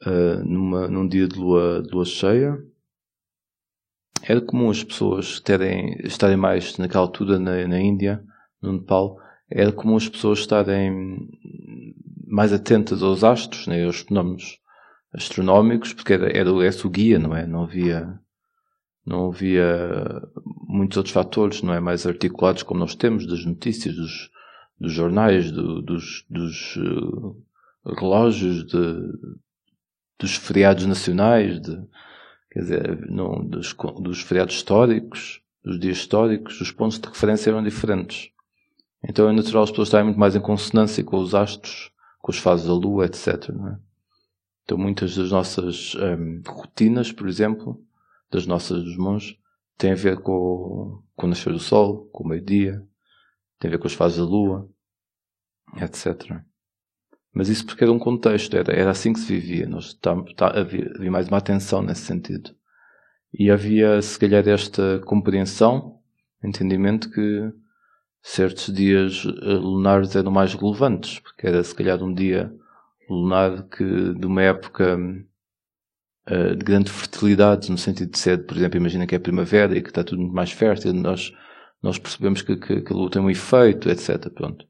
uh, 0.06 0.44
numa, 0.44 0.88
num 0.88 1.06
dia 1.06 1.26
de 1.26 1.36
lua, 1.36 1.82
de 1.82 1.90
lua 1.90 2.04
cheia. 2.04 2.56
Era 4.22 4.40
comum 4.40 4.70
as 4.70 4.84
pessoas 4.84 5.40
terem, 5.40 5.96
estarem 6.04 6.36
mais 6.36 6.76
naquela 6.78 7.04
altura 7.04 7.38
na, 7.38 7.66
na 7.66 7.80
Índia, 7.80 8.22
no 8.60 8.74
Nepal, 8.74 9.18
era 9.50 9.72
comum 9.72 9.96
as 9.96 10.08
pessoas 10.08 10.40
estarem 10.40 11.28
mais 12.30 12.52
atentas 12.52 13.02
aos 13.02 13.24
astros, 13.24 13.66
né, 13.66 13.84
aos 13.84 14.00
fenómenos 14.00 14.58
astronómicos, 15.12 15.92
porque 15.92 16.12
era, 16.12 16.30
era 16.30 16.50
esse 16.66 16.86
o 16.86 16.90
guia, 16.90 17.18
não 17.18 17.34
é? 17.34 17.46
Não 17.46 17.64
havia, 17.64 18.18
não 19.04 19.28
havia 19.28 20.22
muitos 20.68 20.96
outros 20.96 21.12
fatores, 21.12 21.62
não 21.62 21.74
é? 21.74 21.80
Mais 21.80 22.06
articulados 22.06 22.62
como 22.62 22.80
nós 22.80 22.94
temos, 22.94 23.26
das 23.26 23.44
notícias, 23.44 23.94
dos, 23.96 24.30
dos 24.78 24.92
jornais, 24.92 25.50
do, 25.50 25.82
dos, 25.82 26.24
dos 26.30 26.76
uh, 26.76 27.36
relógios, 27.98 28.64
de, 28.64 29.12
dos 30.18 30.36
feriados 30.36 30.86
nacionais, 30.86 31.60
de, 31.60 31.76
quer 32.52 32.60
dizer, 32.60 33.06
não, 33.10 33.44
dos, 33.44 33.74
dos 34.00 34.22
feriados 34.22 34.54
históricos, 34.54 35.40
dos 35.64 35.78
dias 35.78 35.98
históricos, 35.98 36.60
os 36.60 36.70
pontos 36.70 36.98
de 36.98 37.08
referência 37.08 37.50
eram 37.50 37.62
diferentes. 37.62 38.30
Então 39.02 39.28
é 39.28 39.32
natural 39.32 39.64
as 39.64 39.70
pessoas 39.70 39.88
estarem 39.88 40.06
muito 40.06 40.20
mais 40.20 40.36
em 40.36 40.40
consonância 40.40 41.02
com 41.02 41.18
os 41.18 41.34
astros, 41.34 41.90
com 42.20 42.30
as 42.30 42.38
fases 42.38 42.66
da 42.66 42.74
lua, 42.74 43.06
etc. 43.06 43.50
É? 43.50 43.78
Então 44.64 44.78
muitas 44.78 45.16
das 45.16 45.30
nossas 45.30 45.94
um, 45.94 46.42
rotinas, 46.46 47.10
por 47.10 47.28
exemplo, 47.28 47.82
das 48.30 48.46
nossas 48.46 48.84
dos 48.84 48.96
monges, 48.96 49.36
têm 49.76 49.92
a 49.92 49.96
ver 49.96 50.18
com, 50.20 51.02
com 51.16 51.26
o 51.26 51.28
nascer 51.28 51.52
do 51.52 51.58
sol, 51.58 52.08
com 52.12 52.24
o 52.24 52.28
meio-dia, 52.28 52.86
tem 53.58 53.68
a 53.68 53.72
ver 53.72 53.78
com 53.78 53.86
as 53.86 53.94
fases 53.94 54.18
da 54.18 54.24
lua, 54.24 54.68
etc. 55.76 56.40
Mas 57.32 57.48
isso 57.48 57.64
porque 57.64 57.84
era 57.84 57.92
um 57.92 57.98
contexto, 57.98 58.56
era, 58.56 58.72
era 58.72 58.90
assim 58.90 59.12
que 59.12 59.20
se 59.20 59.32
vivia. 59.32 59.66
Nós 59.66 59.94
tá, 59.94 60.14
tá, 60.36 60.58
havia, 60.58 60.90
havia 60.94 61.10
mais 61.10 61.28
uma 61.28 61.38
atenção 61.38 61.82
nesse 61.82 62.02
sentido. 62.02 62.54
E 63.32 63.50
havia, 63.50 64.02
se 64.02 64.18
calhar, 64.18 64.46
esta 64.48 65.00
compreensão, 65.04 66.00
entendimento 66.42 67.10
que 67.10 67.52
certos 68.22 68.72
dias 68.72 69.24
eh, 69.26 69.54
lunares 69.54 70.14
eram 70.14 70.30
mais 70.30 70.54
relevantes, 70.54 71.18
porque 71.20 71.46
era 71.46 71.62
se 71.62 71.74
calhar 71.74 72.02
um 72.02 72.12
dia 72.12 72.52
lunar 73.08 73.64
que 73.64 74.14
de 74.14 74.26
uma 74.26 74.42
época 74.42 74.96
uh, 76.30 76.56
de 76.56 76.64
grande 76.64 76.90
fertilidade, 76.90 77.70
no 77.70 77.78
sentido 77.78 78.12
de 78.12 78.18
ser, 78.18 78.46
por 78.46 78.56
exemplo, 78.56 78.78
imagina 78.78 79.06
que 79.06 79.14
é 79.14 79.18
primavera 79.18 79.76
e 79.76 79.82
que 79.82 79.88
está 79.88 80.04
tudo 80.04 80.20
muito 80.20 80.34
mais 80.34 80.52
fértil, 80.52 80.92
nós, 80.94 81.32
nós 81.82 81.98
percebemos 81.98 82.42
que, 82.42 82.56
que, 82.56 82.82
que 82.82 82.92
a 82.92 82.96
lua 82.96 83.10
tem 83.10 83.20
um 83.20 83.30
efeito, 83.30 83.90
etc. 83.90 84.30
Pronto. 84.30 84.66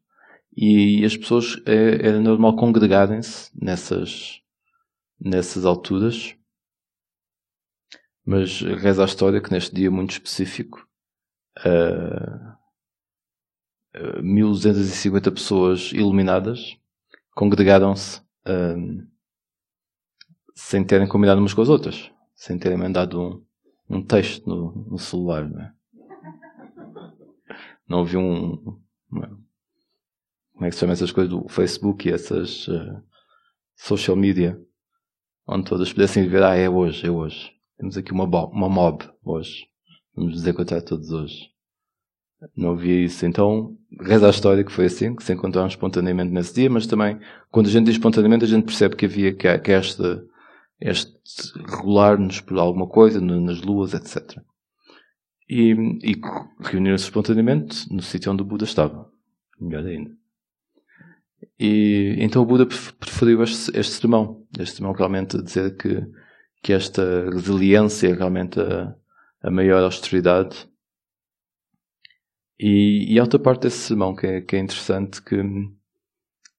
E, 0.57 1.01
e 1.01 1.05
as 1.05 1.17
pessoas, 1.17 1.61
é, 1.67 2.07
era 2.07 2.21
normal 2.21 2.57
congregarem-se 2.57 3.51
nessas, 3.61 4.41
nessas 5.21 5.65
alturas, 5.65 6.35
mas 8.25 8.63
reza 8.63 9.03
a 9.03 9.07
história 9.07 9.41
que 9.41 9.51
neste 9.51 9.75
dia 9.75 9.91
muito 9.91 10.13
específico, 10.13 10.87
uh, 11.59 12.50
1250 14.23 15.33
pessoas 15.33 15.93
iluminadas 15.93 16.77
congregaram-se 17.35 18.23
um, 18.47 19.07
sem 20.55 20.85
terem 20.85 21.09
combinado 21.09 21.41
umas 21.41 21.55
com 21.55 21.63
as 21.63 21.69
outras, 21.69 22.11
sem 22.35 22.59
terem 22.59 22.79
mandado 22.79 23.21
um, 23.21 23.45
um 23.89 24.03
texto 24.03 24.47
no, 24.49 24.91
no, 24.91 24.99
celular, 24.99 25.49
não 25.49 25.61
é? 25.61 25.73
Não 27.89 28.01
havia 28.01 28.19
um. 28.19 28.79
Como 29.09 30.67
é 30.67 30.69
que 30.69 30.73
se 30.73 30.81
chama 30.81 30.93
essas 30.93 31.11
coisas 31.11 31.31
do 31.31 31.49
Facebook 31.49 32.09
e 32.09 32.13
essas 32.13 32.69
uh, 32.69 33.03
social 33.75 34.17
media 34.17 34.61
onde 35.47 35.69
todas 35.69 35.93
pudessem 35.93 36.29
ver, 36.29 36.45
ah, 36.45 36.55
é 36.55 36.69
hoje, 36.69 37.07
é 37.07 37.11
hoje. 37.11 37.51
Temos 37.77 37.97
aqui 37.97 38.13
uma, 38.13 38.25
uma 38.25 38.69
mob 38.69 39.05
hoje. 39.25 39.67
Vamos 40.15 40.35
nos 40.35 40.47
encontrar 40.47 40.81
todos 40.83 41.11
hoje. 41.11 41.50
Não 42.57 42.73
havia 42.73 43.05
isso. 43.05 43.25
Então, 43.27 43.77
reza 44.01 44.27
a 44.27 44.31
história 44.31 44.65
que 44.65 44.73
foi 44.73 44.87
assim, 44.87 45.15
que 45.15 45.23
se 45.23 45.33
encontraram 45.33 45.69
espontaneamente 45.69 46.33
nesse 46.33 46.55
dia, 46.55 46.71
mas 46.71 46.87
também, 46.87 47.19
quando 47.51 47.67
a 47.67 47.71
gente 47.71 47.87
diz 47.87 47.97
espontaneamente, 47.97 48.45
a 48.45 48.49
gente 48.49 48.65
percebe 48.65 48.97
que 48.97 49.05
havia 49.05 49.35
que, 49.35 49.59
que 49.59 49.73
esta, 49.73 50.25
este 50.81 51.13
regular-nos 51.67 52.41
por 52.41 52.59
alguma 52.59 52.87
coisa, 52.87 53.21
nas 53.21 53.61
luas, 53.61 53.93
etc. 53.93 54.39
E, 55.49 55.73
e 56.03 56.21
reuniram-se 56.61 57.05
espontaneamente 57.05 57.93
no 57.93 58.01
sítio 58.01 58.33
onde 58.33 58.43
o 58.43 58.47
Buda 58.47 58.65
estava. 58.65 59.11
Melhor 59.61 59.85
ainda. 59.85 60.11
E 61.59 62.17
então 62.19 62.43
o 62.43 62.47
Buda 62.47 62.65
preferiu 62.67 63.43
este, 63.43 63.77
este 63.77 63.95
sermão. 63.95 64.47
Este 64.59 64.77
sermão 64.77 64.93
realmente 64.93 65.37
a 65.37 65.43
dizer 65.43 65.77
que, 65.77 66.03
que 66.63 66.73
esta 66.73 67.29
resiliência, 67.31 68.15
realmente 68.15 68.61
a, 68.61 68.95
a 69.43 69.51
maior 69.51 69.83
austeridade, 69.83 70.70
e, 72.63 73.15
e 73.15 73.19
há 73.19 73.23
outra 73.23 73.39
parte 73.39 73.63
desse 73.63 73.79
sermão 73.79 74.15
que 74.15 74.27
é, 74.27 74.41
que 74.43 74.55
é 74.55 74.59
interessante, 74.59 75.23
que, 75.23 75.37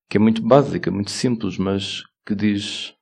que 0.10 0.18
é 0.18 0.20
muito 0.20 0.42
básica, 0.42 0.90
muito 0.90 1.12
simples, 1.12 1.60
mas 1.60 2.02
que 2.26 2.34
diz 2.34 2.96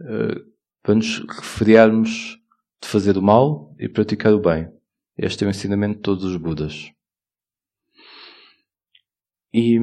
uh, 0.00 0.42
para 0.82 0.94
nos 0.94 1.18
refriarmos 1.18 2.38
de 2.80 2.88
fazer 2.88 3.18
o 3.18 3.22
mal 3.22 3.74
e 3.78 3.90
praticar 3.90 4.32
o 4.32 4.40
bem. 4.40 4.70
Este 5.18 5.44
é 5.44 5.46
o 5.46 5.50
ensinamento 5.50 5.96
de 5.96 6.02
todos 6.02 6.24
os 6.24 6.36
Budas. 6.38 6.90
E, 9.52 9.78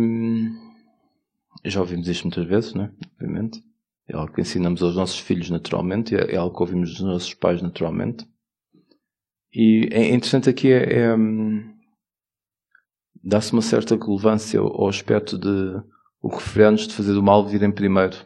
já 1.65 1.79
ouvimos 1.79 2.07
isto 2.07 2.23
muitas 2.23 2.45
vezes, 2.47 2.73
né? 2.73 2.91
obviamente. 3.13 3.63
É 4.07 4.15
algo 4.15 4.33
que 4.33 4.41
ensinamos 4.41 4.81
aos 4.81 4.95
nossos 4.95 5.19
filhos 5.19 5.51
naturalmente, 5.51 6.15
é, 6.15 6.33
é 6.33 6.37
algo 6.37 6.55
que 6.55 6.63
ouvimos 6.63 6.89
dos 6.89 7.01
nossos 7.01 7.35
pais 7.35 7.61
naturalmente. 7.61 8.27
E 9.53 9.89
é 9.91 10.11
interessante 10.11 10.49
aqui 10.49 10.71
é, 10.71 11.01
é 11.01 11.15
hum, 11.15 11.72
dá-se 13.23 13.53
uma 13.53 13.61
certa 13.61 13.95
relevância 13.95 14.59
ao 14.59 14.87
aspecto 14.87 15.37
de 15.37 15.81
o 16.21 16.27
referir-nos 16.27 16.87
de 16.87 16.93
fazer 16.93 17.17
o 17.17 17.23
mal 17.23 17.45
vir 17.45 17.63
em 17.63 17.71
primeiro. 17.71 18.17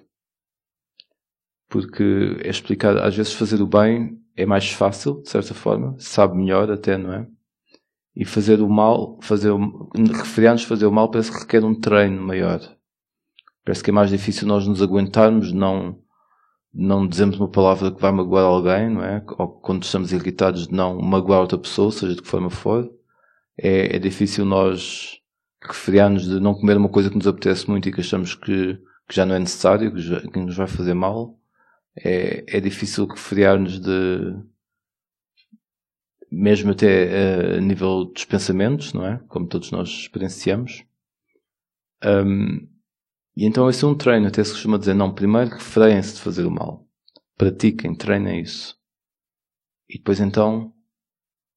Porque 1.70 2.38
é 2.44 2.50
explicado, 2.50 3.00
às 3.00 3.16
vezes 3.16 3.34
fazer 3.34 3.62
o 3.62 3.68
bem 3.68 4.20
é 4.36 4.46
mais 4.46 4.72
fácil, 4.72 5.22
de 5.22 5.30
certa 5.30 5.54
forma, 5.54 5.96
sabe 6.00 6.38
melhor 6.38 6.72
até, 6.72 6.98
não 6.98 7.14
é? 7.14 7.28
E 8.16 8.26
fazer 8.26 8.62
o 8.62 8.70
mal, 8.70 9.20
fazer 9.22 9.52
referir-nos 9.96 10.64
fazer 10.64 10.88
o 10.88 10.92
mal 10.92 11.12
parece 11.12 11.32
que 11.32 11.40
requer 11.40 11.64
um 11.64 11.80
treino 11.80 12.22
maior. 12.22 12.60
Parece 13.64 13.84
que 13.84 13.90
é 13.90 13.94
mais 13.94 14.10
difícil 14.10 14.48
nós 14.48 14.66
nos 14.66 14.82
aguentarmos, 14.82 15.52
não, 15.52 16.00
não 16.74 17.08
dizemos 17.08 17.38
uma 17.38 17.50
palavra 17.50 17.92
que 17.92 18.02
vai 18.02 18.12
magoar 18.12 18.46
alguém, 18.46 18.90
não 18.90 19.04
é? 19.04 19.24
Ou 19.38 19.48
quando 19.60 19.84
estamos 19.84 20.14
irritados 20.14 20.68
de 20.68 20.74
não 20.74 21.00
magoar 21.02 21.42
outra 21.42 21.58
pessoa, 21.58 21.92
seja 21.92 22.16
de 22.16 22.22
que 22.22 22.28
forma 22.28 22.50
for. 22.50 22.90
É, 23.58 23.96
é 23.96 24.00
difícil 24.00 24.46
nós 24.46 25.20
referir-nos 25.62 26.26
de 26.26 26.40
não 26.40 26.54
comer 26.54 26.78
uma 26.78 26.90
coisa 26.90 27.10
que 27.10 27.16
nos 27.16 27.28
apetece 27.28 27.70
muito 27.70 27.90
e 27.90 27.92
que 27.92 28.02
achamos 28.02 28.36
que, 28.36 28.76
que 29.08 29.16
já 29.16 29.26
não 29.26 29.36
é 29.36 29.40
necessário, 29.40 29.94
que, 29.94 30.02
já, 30.02 30.22
que 30.22 30.40
nos 30.40 30.56
vai 30.56 30.68
fazer 30.68 30.94
mal. 30.94 31.40
É, 31.96 32.58
é 32.58 32.60
difícil 32.60 33.08
referir-nos 33.08 33.80
de, 33.80 34.36
mesmo 36.32 36.72
até 36.72 37.58
a 37.58 37.62
nível 37.62 38.06
dos 38.06 38.26
pensamentos, 38.26 38.94
não 38.94 39.06
é? 39.06 39.18
Como 39.28 39.48
todos 39.48 39.72
nós 39.72 39.90
experienciamos. 39.90 40.84
Um, 42.04 42.68
e 43.36 43.46
então 43.46 43.70
esse 43.70 43.84
é 43.84 43.88
um 43.88 43.96
treino, 43.96 44.28
até 44.28 44.44
se 44.44 44.52
costuma 44.52 44.78
dizer, 44.78 44.94
não, 44.94 45.14
primeiro 45.14 45.52
refreiem-se 45.52 46.16
de 46.16 46.22
fazer 46.22 46.46
o 46.46 46.52
mal. 46.52 46.88
Pratiquem, 47.38 47.96
treinem 47.96 48.42
isso. 48.42 48.78
E 49.90 49.98
depois 49.98 50.20
então, 50.20 50.74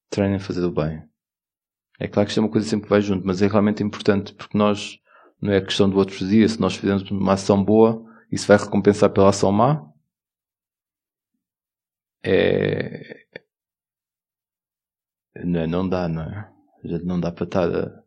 treinem 0.09 0.37
a 0.37 0.41
fazer 0.41 0.65
o 0.65 0.71
bem. 0.71 1.10
É 2.01 2.09
claro 2.09 2.27
que 2.27 2.31
isto 2.31 2.39
é 2.39 2.43
uma 2.43 2.51
coisa 2.51 2.65
que 2.65 2.71
sempre 2.71 2.89
vai 2.89 3.03
junto, 3.03 3.27
mas 3.27 3.43
é 3.43 3.47
realmente 3.47 3.83
importante 3.83 4.33
porque 4.33 4.57
nós, 4.57 4.99
não 5.41 5.53
é 5.53 5.61
questão 5.61 5.89
do 5.89 5.99
outro 5.99 6.27
dia, 6.27 6.49
se 6.49 6.59
nós 6.59 6.75
fizermos 6.75 7.09
uma 7.11 7.35
ação 7.35 7.63
boa, 7.63 8.03
isso 8.33 8.49
vai 8.49 8.57
recompensar 8.57 9.11
pela 9.11 9.29
ação 9.29 9.53
má. 9.53 9.87
É, 12.23 13.27
não, 15.45 15.61
é? 15.61 15.67
não 15.67 15.87
dá, 15.87 16.09
não 16.09 16.23
é? 16.23 16.51
Não 17.05 17.21
dá 17.21 17.31
para 17.31 17.45
estar 17.45 17.69
a, 17.69 18.03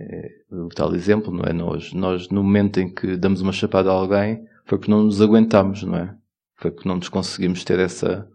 é, 0.00 0.28
o 0.50 0.68
tal 0.70 0.94
exemplo, 0.94 1.30
não 1.30 1.44
é? 1.44 1.52
Nós, 1.52 1.92
nós, 1.92 2.30
no 2.30 2.42
momento 2.42 2.80
em 2.80 2.92
que 2.92 3.14
damos 3.18 3.42
uma 3.42 3.52
chapada 3.52 3.90
a 3.90 3.92
alguém, 3.92 4.42
foi 4.64 4.78
porque 4.78 4.90
não 4.90 5.02
nos 5.02 5.20
aguentamos, 5.20 5.82
não 5.82 5.96
é? 5.96 6.16
Foi 6.56 6.70
porque 6.70 6.88
não 6.88 6.96
nos 6.96 7.10
conseguimos 7.10 7.62
ter 7.62 7.78
essa, 7.78 8.26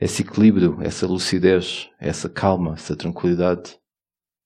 esse 0.00 0.22
equilíbrio, 0.22 0.78
essa 0.80 1.06
lucidez, 1.06 1.90
essa 2.00 2.28
calma, 2.30 2.72
essa 2.72 2.96
tranquilidade, 2.96 3.81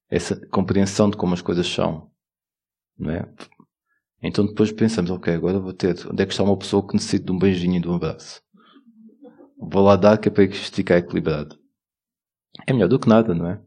essa 0.09 0.37
compreensão 0.49 1.11
de 1.11 1.17
como 1.17 1.35
as 1.35 1.43
coisas 1.43 1.67
são, 1.67 2.11
não 2.99 3.11
é? 3.11 3.29
Então 4.23 4.47
depois 4.47 4.73
pensamos, 4.73 5.11
ok, 5.11 5.35
agora 5.35 5.61
vou 5.61 5.73
ter, 5.73 5.97
onde 6.11 6.23
é 6.23 6.27
que 6.27 6.33
está 6.33 6.43
uma 6.43 6.57
pessoa 6.57 6.87
que 6.87 6.95
necessita 6.95 7.27
de 7.27 7.33
um 7.33 7.39
beijinho 7.39 7.77
e 7.77 7.81
de 7.81 7.89
um 7.89 7.95
abraço? 7.95 8.43
Vou 9.59 9.83
lá 9.83 9.97
dar 9.97 10.19
que 10.19 10.29
é 10.29 10.31
para 10.31 10.45
isto 10.45 10.75
ficar 10.75 10.99
equilibrado. 10.99 11.59
É 12.67 12.73
melhor 12.73 12.89
do 12.89 12.99
que 12.99 13.09
nada, 13.09 13.35
não 13.35 13.49
é? 13.49 13.61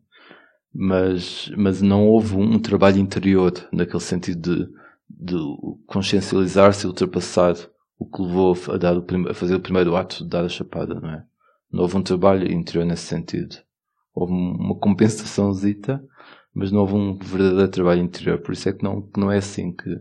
Mas, 0.73 1.51
mas 1.57 1.81
não 1.81 2.07
houve 2.07 2.35
um 2.35 2.59
trabalho 2.59 2.99
interior 2.99 3.51
naquele 3.71 4.01
sentido 4.01 4.55
de, 4.55 4.71
de 5.09 5.35
consciencializar-se 5.87 6.85
e 6.85 6.87
ultrapassar 6.87 7.55
o 7.97 8.05
que 8.05 8.21
levou 8.21 8.55
a, 8.71 8.77
dar 8.77 8.97
o 8.97 9.29
a 9.29 9.33
fazer 9.33 9.55
o 9.55 9.59
primeiro 9.59 9.95
ato 9.95 10.23
de 10.23 10.29
dar 10.29 10.45
a 10.45 10.49
chapada, 10.49 10.95
não 10.95 11.09
é? 11.09 11.25
Não 11.71 11.81
houve 11.81 11.97
um 11.97 12.03
trabalho 12.03 12.51
interior 12.51 12.85
nesse 12.85 13.03
sentido. 13.03 13.57
Houve 14.13 14.33
uma 14.33 14.75
compensaçãozita, 14.75 16.03
mas 16.53 16.71
não 16.71 16.81
houve 16.81 16.93
um 16.95 17.17
verdadeiro 17.17 17.71
trabalho 17.71 18.01
interior. 18.01 18.39
Por 18.39 18.53
isso 18.53 18.69
é 18.69 18.73
que 18.73 18.83
não, 18.83 19.09
não 19.15 19.31
é 19.31 19.37
assim 19.37 19.71
que, 19.71 19.95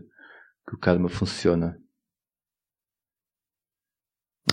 que 0.67 0.75
o 0.75 0.77
karma 0.77 1.09
funciona. 1.09 1.79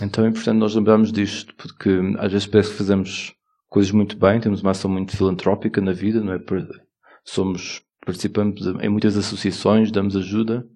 Então 0.01 0.25
é 0.25 0.29
importante 0.29 0.57
nós 0.57 0.75
lembrarmos 0.75 1.11
disto, 1.11 1.55
porque 1.55 1.89
às 2.19 2.31
vezes 2.31 2.47
parece 2.47 2.71
que 2.71 2.77
fazemos 2.77 3.35
coisas 3.67 3.91
muito 3.91 4.17
bem, 4.17 4.39
temos 4.39 4.61
uma 4.61 4.71
ação 4.71 4.91
muito 4.91 5.15
filantrópica 5.15 5.81
na 5.81 5.91
vida, 5.91 6.21
não 6.21 6.33
é? 6.33 6.39
Somos, 7.23 7.83
participamos 8.05 8.65
em 8.81 8.89
muitas 8.89 9.17
associações, 9.17 9.91
damos 9.91 10.15
ajuda, 10.15 10.67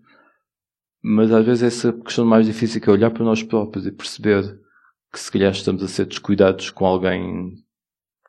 mas 1.04 1.32
às 1.32 1.46
vezes 1.46 1.64
essa 1.64 1.94
questão 1.94 2.26
mais 2.26 2.46
difícil 2.46 2.82
que 2.82 2.90
é 2.90 2.92
olhar 2.92 3.12
para 3.12 3.24
nós 3.24 3.44
próprios 3.44 3.86
e 3.86 3.92
perceber 3.92 4.60
que 5.12 5.20
se 5.20 5.32
calhar 5.32 5.52
estamos 5.52 5.84
a 5.84 5.88
ser 5.88 6.06
descuidados 6.06 6.70
com 6.72 6.86
alguém, 6.86 7.64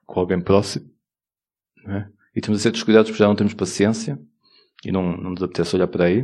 com 0.05 0.21
alguém 0.21 0.41
próximo, 0.41 0.91
não 1.85 1.97
é? 1.97 2.13
E 2.35 2.39
estamos 2.39 2.61
a 2.61 2.63
ser 2.63 2.73
descuidados 2.73 3.11
porque 3.11 3.23
já 3.23 3.29
não 3.29 3.37
temos 3.37 3.55
paciência 3.55 4.21
e 4.85 4.91
não, 4.91 5.17
não 5.17 5.31
nos 5.31 5.43
apetece 5.43 5.77
olhar 5.77 5.89
para 5.89 6.07
aí. 6.07 6.23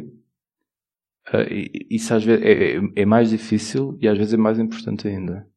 Uh, 1.28 1.44
isso 1.90 2.14
às 2.14 2.24
vezes 2.24 2.44
é, 2.44 2.76
é, 2.76 2.80
é 3.02 3.06
mais 3.06 3.30
difícil 3.30 3.98
e 4.00 4.08
às 4.08 4.16
vezes 4.16 4.34
é 4.34 4.36
mais 4.36 4.58
importante 4.58 5.06
ainda. 5.06 5.48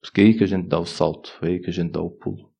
Porque 0.00 0.20
é 0.20 0.24
aí 0.24 0.34
que 0.34 0.44
a 0.44 0.46
gente 0.46 0.68
dá 0.68 0.78
o 0.78 0.86
salto, 0.86 1.36
é 1.42 1.48
aí 1.48 1.60
que 1.60 1.70
a 1.70 1.72
gente 1.72 1.90
dá 1.90 2.00
o 2.00 2.10
pulo. 2.10 2.52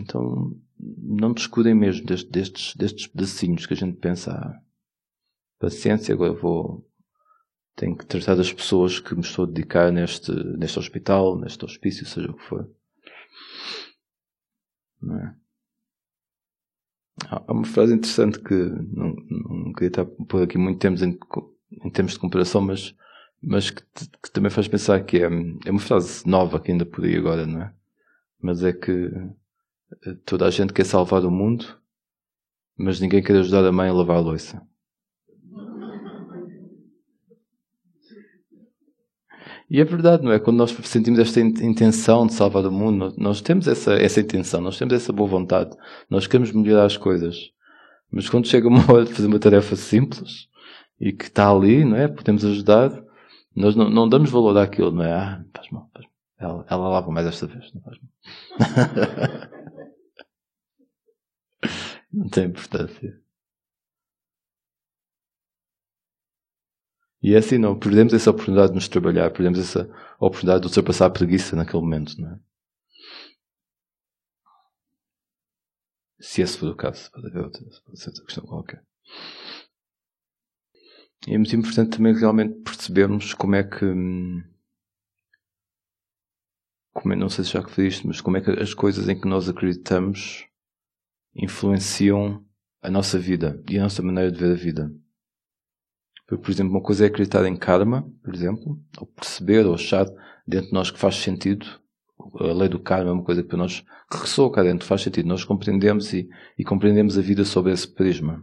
Então, 0.00 0.56
não 0.78 1.32
descuidem 1.32 1.74
mesmo 1.74 2.06
destes, 2.06 2.30
destes, 2.30 2.76
destes 2.76 3.06
pedacinhos 3.08 3.66
que 3.66 3.74
a 3.74 3.76
gente 3.76 3.98
pensa, 3.98 4.32
ah, 4.32 4.60
paciência, 5.58 6.14
agora 6.14 6.32
vou, 6.32 6.88
tenho 7.76 7.96
que 7.96 8.06
tratar 8.06 8.36
das 8.36 8.52
pessoas 8.52 8.98
que 8.98 9.14
me 9.14 9.20
estou 9.20 9.44
a 9.44 9.48
dedicar 9.48 9.92
neste, 9.92 10.32
neste 10.56 10.78
hospital, 10.78 11.38
neste 11.38 11.64
hospício, 11.64 12.06
seja 12.06 12.30
o 12.30 12.36
que 12.36 12.44
for. 12.44 12.70
Não 15.02 15.18
é? 15.18 15.34
Há 17.28 17.52
uma 17.52 17.64
frase 17.64 17.94
interessante 17.94 18.38
que 18.40 18.54
não, 18.54 19.14
não 19.28 19.72
queria 19.72 19.88
estar 19.88 20.04
por 20.04 20.42
aqui 20.42 20.56
muito 20.56 20.78
tempo 20.78 21.02
em, 21.04 21.18
em 21.84 21.90
termos 21.90 22.12
de 22.12 22.18
comparação, 22.18 22.60
mas 22.60 22.94
mas 23.42 23.70
que, 23.70 23.82
que, 24.22 24.30
também 24.32 24.50
faz 24.50 24.68
pensar 24.68 25.02
que 25.04 25.18
é, 25.18 25.24
é 25.24 25.70
uma 25.70 25.80
frase 25.80 26.26
nova 26.26 26.60
que 26.60 26.70
ainda 26.70 26.86
por 26.86 27.04
aí 27.04 27.16
agora, 27.16 27.44
não 27.44 27.62
é? 27.62 27.74
Mas 28.40 28.62
é 28.62 28.72
que 28.72 29.10
eh, 30.06 30.14
toda 30.24 30.46
a 30.46 30.50
gente 30.50 30.72
quer 30.72 30.84
salvar 30.86 31.24
o 31.24 31.30
mundo, 31.30 31.66
mas 32.78 33.00
ninguém 33.00 33.22
quer 33.22 33.36
ajudar 33.36 33.66
a 33.66 33.72
mãe 33.72 33.88
a 33.88 33.92
lavar 33.92 34.18
a 34.18 34.20
louça. 34.20 34.64
E 39.72 39.80
é 39.80 39.84
verdade, 39.84 40.22
não 40.22 40.30
é? 40.30 40.38
Quando 40.38 40.58
nós 40.58 40.70
sentimos 40.84 41.18
esta 41.18 41.40
intenção 41.40 42.26
de 42.26 42.34
salvar 42.34 42.66
o 42.66 42.70
mundo, 42.70 43.14
nós 43.16 43.40
temos 43.40 43.66
essa, 43.66 43.94
essa 43.94 44.20
intenção, 44.20 44.60
nós 44.60 44.76
temos 44.76 44.92
essa 44.92 45.14
boa 45.14 45.26
vontade, 45.26 45.74
nós 46.10 46.26
queremos 46.26 46.52
melhorar 46.52 46.84
as 46.84 46.98
coisas. 46.98 47.50
Mas 48.10 48.28
quando 48.28 48.46
chega 48.46 48.68
uma 48.68 48.82
hora 48.92 49.06
de 49.06 49.14
fazer 49.14 49.28
uma 49.28 49.38
tarefa 49.38 49.74
simples 49.74 50.46
e 51.00 51.10
que 51.10 51.24
está 51.24 51.50
ali, 51.50 51.86
não 51.86 51.96
é? 51.96 52.06
Podemos 52.06 52.44
ajudar, 52.44 52.90
nós 53.56 53.74
não, 53.74 53.88
não 53.88 54.06
damos 54.06 54.28
valor 54.28 54.58
àquilo, 54.58 54.92
não 54.92 55.04
é? 55.04 55.10
Ah, 55.14 55.42
faz 55.54 55.70
mal, 55.70 55.88
faz 55.94 56.04
mal. 56.04 56.12
Ela, 56.38 56.66
ela 56.68 56.88
lava 56.90 57.10
mais 57.10 57.26
esta 57.26 57.46
vez, 57.46 57.72
não 57.72 57.80
faz 57.80 57.96
mal. 57.98 58.10
não 62.12 62.28
tem 62.28 62.44
importância. 62.44 63.21
E 67.22 67.34
é 67.34 67.38
assim, 67.38 67.56
não, 67.56 67.78
perdemos 67.78 68.12
essa 68.12 68.30
oportunidade 68.30 68.68
de 68.70 68.74
nos 68.74 68.88
trabalhar, 68.88 69.30
perdemos 69.30 69.58
essa 69.58 69.88
oportunidade 70.18 70.62
de 70.62 70.66
ultrapassar 70.66 71.06
a 71.06 71.10
preguiça 71.10 71.54
naquele 71.54 71.82
momento, 71.82 72.20
não 72.20 72.32
é? 72.32 72.38
Se 76.18 76.42
esse 76.42 76.58
for 76.58 76.70
o 76.70 76.76
caso, 76.76 77.10
pode 77.12 77.28
haver 77.28 77.44
outra, 77.44 77.62
pode 77.84 78.00
ser 78.00 78.10
outra 78.10 78.24
questão 78.24 78.44
qualquer. 78.44 78.84
E 81.26 81.34
é 81.34 81.38
muito 81.38 81.54
importante 81.54 81.96
também 81.96 82.14
realmente 82.14 82.60
percebermos 82.62 83.34
como 83.34 83.54
é 83.54 83.62
que. 83.62 83.86
Como 86.92 87.14
é, 87.14 87.16
não 87.16 87.28
sei 87.28 87.44
se 87.44 87.52
já 87.52 87.60
referiste, 87.60 88.06
mas 88.06 88.20
como 88.20 88.36
é 88.36 88.40
que 88.40 88.50
as 88.50 88.74
coisas 88.74 89.08
em 89.08 89.18
que 89.18 89.28
nós 89.28 89.48
acreditamos 89.48 90.46
influenciam 91.34 92.44
a 92.82 92.90
nossa 92.90 93.18
vida 93.18 93.62
e 93.68 93.78
a 93.78 93.82
nossa 93.82 94.02
maneira 94.02 94.30
de 94.30 94.38
ver 94.38 94.52
a 94.52 94.56
vida. 94.56 94.92
Por 96.38 96.50
exemplo, 96.50 96.72
uma 96.72 96.82
coisa 96.82 97.04
é 97.04 97.08
acreditar 97.08 97.44
em 97.46 97.56
karma, 97.56 98.10
por 98.22 98.34
exemplo, 98.34 98.80
ou 98.98 99.06
perceber 99.06 99.66
ou 99.66 99.74
achar 99.74 100.06
dentro 100.46 100.68
de 100.68 100.72
nós 100.72 100.90
que 100.90 100.98
faz 100.98 101.16
sentido. 101.16 101.66
A 102.38 102.52
lei 102.52 102.68
do 102.68 102.78
karma 102.78 103.10
é 103.10 103.12
uma 103.12 103.24
coisa 103.24 103.42
que 103.42 103.48
para 103.48 103.58
nós 103.58 103.84
ressoa 104.10 104.50
cá 104.50 104.62
dentro, 104.62 104.86
faz 104.86 105.02
sentido. 105.02 105.28
Nós 105.28 105.44
compreendemos 105.44 106.12
e, 106.12 106.28
e 106.58 106.64
compreendemos 106.64 107.18
a 107.18 107.20
vida 107.20 107.44
sob 107.44 107.70
esse 107.70 107.86
prisma. 107.86 108.42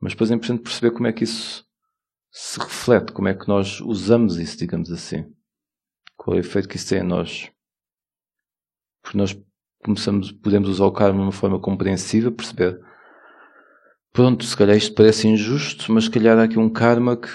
Mas 0.00 0.12
depois 0.12 0.30
é 0.30 0.34
importante 0.34 0.62
perceber 0.62 0.90
como 0.92 1.06
é 1.06 1.12
que 1.12 1.24
isso 1.24 1.64
se 2.30 2.58
reflete, 2.58 3.12
como 3.12 3.28
é 3.28 3.34
que 3.34 3.46
nós 3.46 3.80
usamos 3.80 4.38
isso, 4.38 4.58
digamos 4.58 4.90
assim. 4.90 5.32
Qual 6.16 6.36
é 6.36 6.38
o 6.38 6.40
efeito 6.40 6.68
que 6.68 6.76
isso 6.76 6.88
tem 6.88 7.00
em 7.00 7.04
nós. 7.04 7.50
Porque 9.02 9.18
nós 9.18 9.38
começamos, 9.84 10.32
podemos 10.32 10.68
usar 10.68 10.86
o 10.86 10.92
karma 10.92 11.18
de 11.18 11.26
uma 11.26 11.32
forma 11.32 11.60
compreensiva, 11.60 12.32
perceber 12.32 12.80
pronto, 14.14 14.44
se 14.44 14.56
calhar 14.56 14.76
isto 14.76 14.94
parece 14.94 15.26
injusto, 15.26 15.92
mas 15.92 16.04
se 16.04 16.10
calhar 16.10 16.38
há 16.38 16.44
aqui 16.44 16.56
um 16.56 16.70
karma 16.70 17.16
que, 17.16 17.28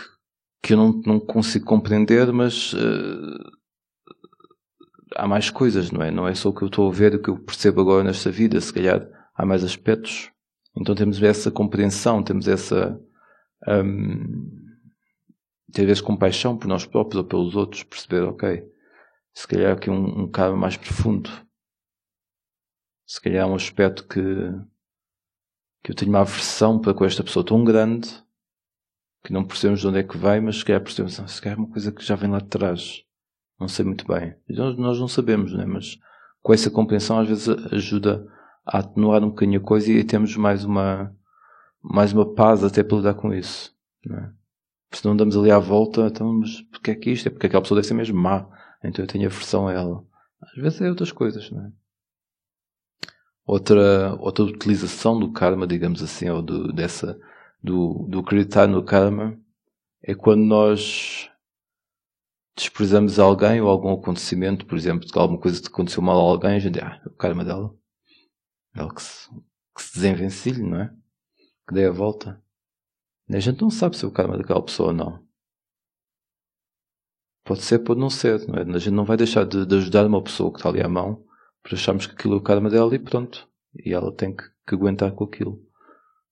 que 0.63 0.73
eu 0.73 0.77
não, 0.77 1.01
não 1.05 1.19
consigo 1.19 1.65
compreender, 1.65 2.31
mas 2.31 2.73
uh, 2.73 3.51
há 5.15 5.27
mais 5.27 5.49
coisas, 5.49 5.91
não 5.91 6.01
é? 6.01 6.09
Não 6.09 6.25
é 6.25 6.33
só 6.33 6.49
o 6.49 6.53
que 6.53 6.63
eu 6.63 6.69
estou 6.69 6.89
a 6.89 6.93
ver, 6.93 7.15
o 7.15 7.21
que 7.21 7.29
eu 7.29 7.37
percebo 7.37 7.81
agora 7.81 8.05
nesta 8.05 8.31
vida, 8.31 8.59
se 8.61 8.73
calhar 8.73 9.05
há 9.35 9.45
mais 9.45 9.63
aspectos. 9.63 10.31
Então 10.75 10.95
temos 10.95 11.21
essa 11.21 11.51
compreensão, 11.51 12.23
temos 12.23 12.47
essa. 12.47 12.97
Um, 13.67 14.57
ter 15.73 15.85
vezes 15.85 16.01
compaixão 16.01 16.57
por 16.57 16.67
nós 16.67 16.85
próprios 16.85 17.21
ou 17.21 17.27
pelos 17.27 17.55
outros, 17.55 17.83
perceber, 17.83 18.23
ok, 18.23 18.63
se 19.33 19.47
calhar 19.47 19.73
aqui 19.73 19.89
um, 19.89 20.23
um 20.23 20.31
karma 20.31 20.57
mais 20.57 20.77
profundo. 20.77 21.29
Se 23.05 23.19
calhar 23.21 23.47
um 23.47 23.53
aspecto 23.53 24.07
que, 24.07 24.21
que 25.83 25.91
eu 25.91 25.95
tenho 25.95 26.11
uma 26.11 26.21
aversão 26.21 26.79
para 26.79 26.93
com 26.93 27.05
esta 27.05 27.23
pessoa 27.23 27.45
tão 27.45 27.63
grande 27.63 28.09
que 29.23 29.33
não 29.33 29.43
percebemos 29.43 29.81
de 29.81 29.87
onde 29.87 29.99
é 29.99 30.03
que 30.03 30.17
vai, 30.17 30.39
mas 30.39 30.57
se 30.57 30.65
calhar 30.65 30.81
percebemos, 30.81 31.15
se 31.15 31.41
calhar 31.41 31.57
é 31.57 31.61
uma 31.61 31.69
coisa 31.69 31.91
que 31.91 32.03
já 32.03 32.15
vem 32.15 32.29
lá 32.29 32.39
de 32.39 32.47
trás. 32.47 33.03
Não 33.59 33.67
sei 33.67 33.83
muito 33.83 34.07
bem. 34.07 34.35
Nós, 34.49 34.77
nós 34.77 34.99
não 34.99 35.07
sabemos, 35.07 35.53
né? 35.53 35.65
mas 35.65 35.99
com 36.41 36.53
essa 36.53 36.71
compreensão 36.71 37.19
às 37.19 37.27
vezes 37.27 37.49
ajuda 37.71 38.25
a 38.65 38.79
atenuar 38.79 39.23
um 39.23 39.29
bocadinho 39.29 39.59
a 39.59 39.63
coisa 39.63 39.91
e 39.91 40.03
temos 40.03 40.35
mais 40.37 40.63
uma, 40.63 41.13
mais 41.81 42.13
uma 42.13 42.33
paz 42.33 42.63
até 42.63 42.83
para 42.83 42.97
lidar 42.97 43.13
com 43.15 43.33
isso. 43.33 43.75
Né? 44.05 44.31
Se 44.91 45.05
não 45.05 45.15
damos 45.15 45.35
ali 45.35 45.51
à 45.51 45.59
volta, 45.59 46.07
então, 46.07 46.31
mas 46.33 46.61
porque 46.71 46.91
é 46.91 46.95
que 46.95 47.11
isto? 47.11 47.27
É 47.27 47.29
porque 47.29 47.47
aquela 47.47 47.61
pessoa 47.61 47.77
deve 47.77 47.87
ser 47.87 47.93
mesmo 47.93 48.17
má, 48.17 48.47
então 48.83 49.03
eu 49.03 49.07
tenho 49.07 49.27
aversão 49.27 49.67
a 49.67 49.73
ela. 49.73 50.03
Às 50.41 50.61
vezes 50.61 50.81
é 50.81 50.89
outras 50.89 51.11
coisas, 51.11 51.51
não 51.51 51.65
é? 51.65 51.71
Outra, 53.51 54.15
outra 54.19 54.43
utilização 54.43 55.19
do 55.19 55.31
karma, 55.31 55.65
digamos 55.65 56.03
assim, 56.03 56.29
ou 56.29 56.39
do, 56.39 56.71
dessa, 56.71 57.19
do, 57.63 58.05
do 58.07 58.19
acreditar 58.19 58.67
no 58.67 58.85
karma, 58.85 59.35
é 60.03 60.13
quando 60.13 60.43
nós 60.43 61.31
desprezamos 62.55 63.17
alguém 63.17 63.59
ou 63.59 63.67
algum 63.67 63.91
acontecimento, 63.91 64.67
por 64.67 64.77
exemplo, 64.77 65.09
alguma 65.15 65.39
coisa 65.39 65.59
que 65.59 65.67
aconteceu 65.67 66.03
mal 66.03 66.19
a 66.19 66.29
alguém, 66.29 66.57
a 66.57 66.59
gente, 66.59 66.79
ah, 66.79 67.01
o 67.07 67.09
karma 67.09 67.43
dela. 67.43 67.75
Ela 68.75 68.93
que 68.93 69.01
se, 69.01 69.27
que 69.75 69.81
se 69.81 69.93
desenvencilhe, 69.95 70.61
não 70.61 70.81
é? 70.81 70.93
Que 71.67 71.73
dê 71.73 71.87
a 71.87 71.91
volta. 71.91 72.39
A 73.27 73.39
gente 73.39 73.63
não 73.63 73.71
sabe 73.71 73.97
se 73.97 74.05
é 74.05 74.07
o 74.07 74.11
karma 74.11 74.37
daquela 74.37 74.61
pessoa 74.61 74.89
ou 74.89 74.93
não. 74.93 75.27
Pode 77.43 77.63
ser, 77.63 77.79
pode 77.79 77.99
não 77.99 78.11
ser. 78.11 78.47
Não 78.47 78.59
é? 78.59 78.61
A 78.61 78.77
gente 78.77 78.93
não 78.93 79.05
vai 79.05 79.17
deixar 79.17 79.43
de, 79.43 79.65
de, 79.65 79.75
ajudar 79.77 80.05
uma 80.05 80.21
pessoa 80.21 80.51
que 80.51 80.59
está 80.59 80.69
ali 80.69 80.83
à 80.83 80.87
mão 80.87 81.27
por 81.69 81.75
acharmos 81.75 82.07
que 82.07 82.13
aquilo 82.13 82.33
é 82.33 82.37
o 82.37 82.41
karma 82.41 82.67
dela 82.67 82.93
e 82.95 82.99
pronto. 82.99 83.47
E 83.85 83.93
ela 83.93 84.11
tem 84.11 84.35
que, 84.35 84.43
que 84.67 84.73
aguentar 84.73 85.11
com 85.11 85.23
aquilo. 85.23 85.63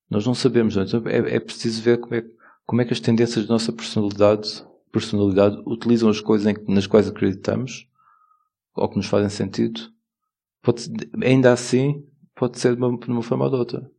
Nós 0.10 0.26
não 0.26 0.34
sabemos. 0.34 0.76
Não 0.76 0.82
é? 0.82 0.86
Então 0.86 1.04
é, 1.06 1.36
é 1.36 1.40
preciso 1.40 1.82
ver 1.84 2.00
como 2.00 2.16
é, 2.16 2.26
como 2.66 2.82
é 2.82 2.86
que 2.86 2.94
as 2.94 3.00
tendências 3.00 3.46
da 3.46 3.54
nossa 3.54 3.72
personalidade, 3.72 4.66
personalidade 4.92 5.62
utilizam 5.68 6.10
as 6.10 6.20
coisas 6.20 6.48
em, 6.48 6.74
nas 6.74 6.88
quais 6.88 7.08
acreditamos 7.08 7.88
ou 8.74 8.90
que 8.90 8.98
nos 8.98 9.06
fazem 9.06 9.30
sentido. 9.30 9.80
Pode, 10.64 10.90
ainda 11.24 11.54
assim, 11.54 12.04
pode 12.36 12.58
ser 12.58 12.76
de 12.76 12.82
uma, 12.82 12.98
de 12.98 13.08
uma 13.08 13.22
forma 13.22 13.46
ou 13.46 13.52
de 13.52 13.58
outra. 13.58 13.92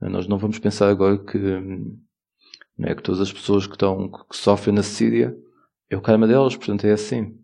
Nós 0.00 0.26
não 0.26 0.38
vamos 0.38 0.58
pensar 0.58 0.88
agora 0.88 1.18
que 1.18 1.38
não 1.38 2.88
é 2.88 2.94
que 2.94 3.02
todas 3.02 3.20
as 3.20 3.32
pessoas 3.32 3.66
que 3.66 3.74
estão 3.74 4.08
que 4.08 4.36
sofrem 4.36 4.74
na 4.74 4.82
Síria 4.82 5.36
é 5.88 5.96
o 5.96 6.00
karma 6.00 6.26
delas, 6.26 6.56
portanto 6.56 6.86
é 6.86 6.92
assim. 6.92 7.38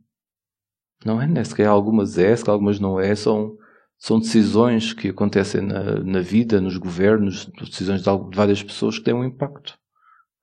Não 1.05 1.21
é, 1.21 1.27
né? 1.27 1.45
Se 1.45 1.55
calhar 1.55 1.73
algumas 1.73 2.19
é, 2.19 2.35
se 2.35 2.45
calhar 2.45 2.55
algumas 2.55 2.81
não 2.81 2.99
é, 2.99 3.15
são, 3.15 3.57
são 3.97 4.19
decisões 4.19 4.93
que 4.93 5.09
acontecem 5.09 5.61
na, 5.63 6.01
na 6.03 6.21
vida, 6.21 6.61
nos 6.61 6.77
governos, 6.77 7.47
decisões 7.47 8.03
de, 8.03 8.31
de, 8.31 8.37
várias 8.37 8.63
pessoas 8.63 8.99
que 8.99 9.05
têm 9.05 9.15
um 9.15 9.25
impacto. 9.25 9.79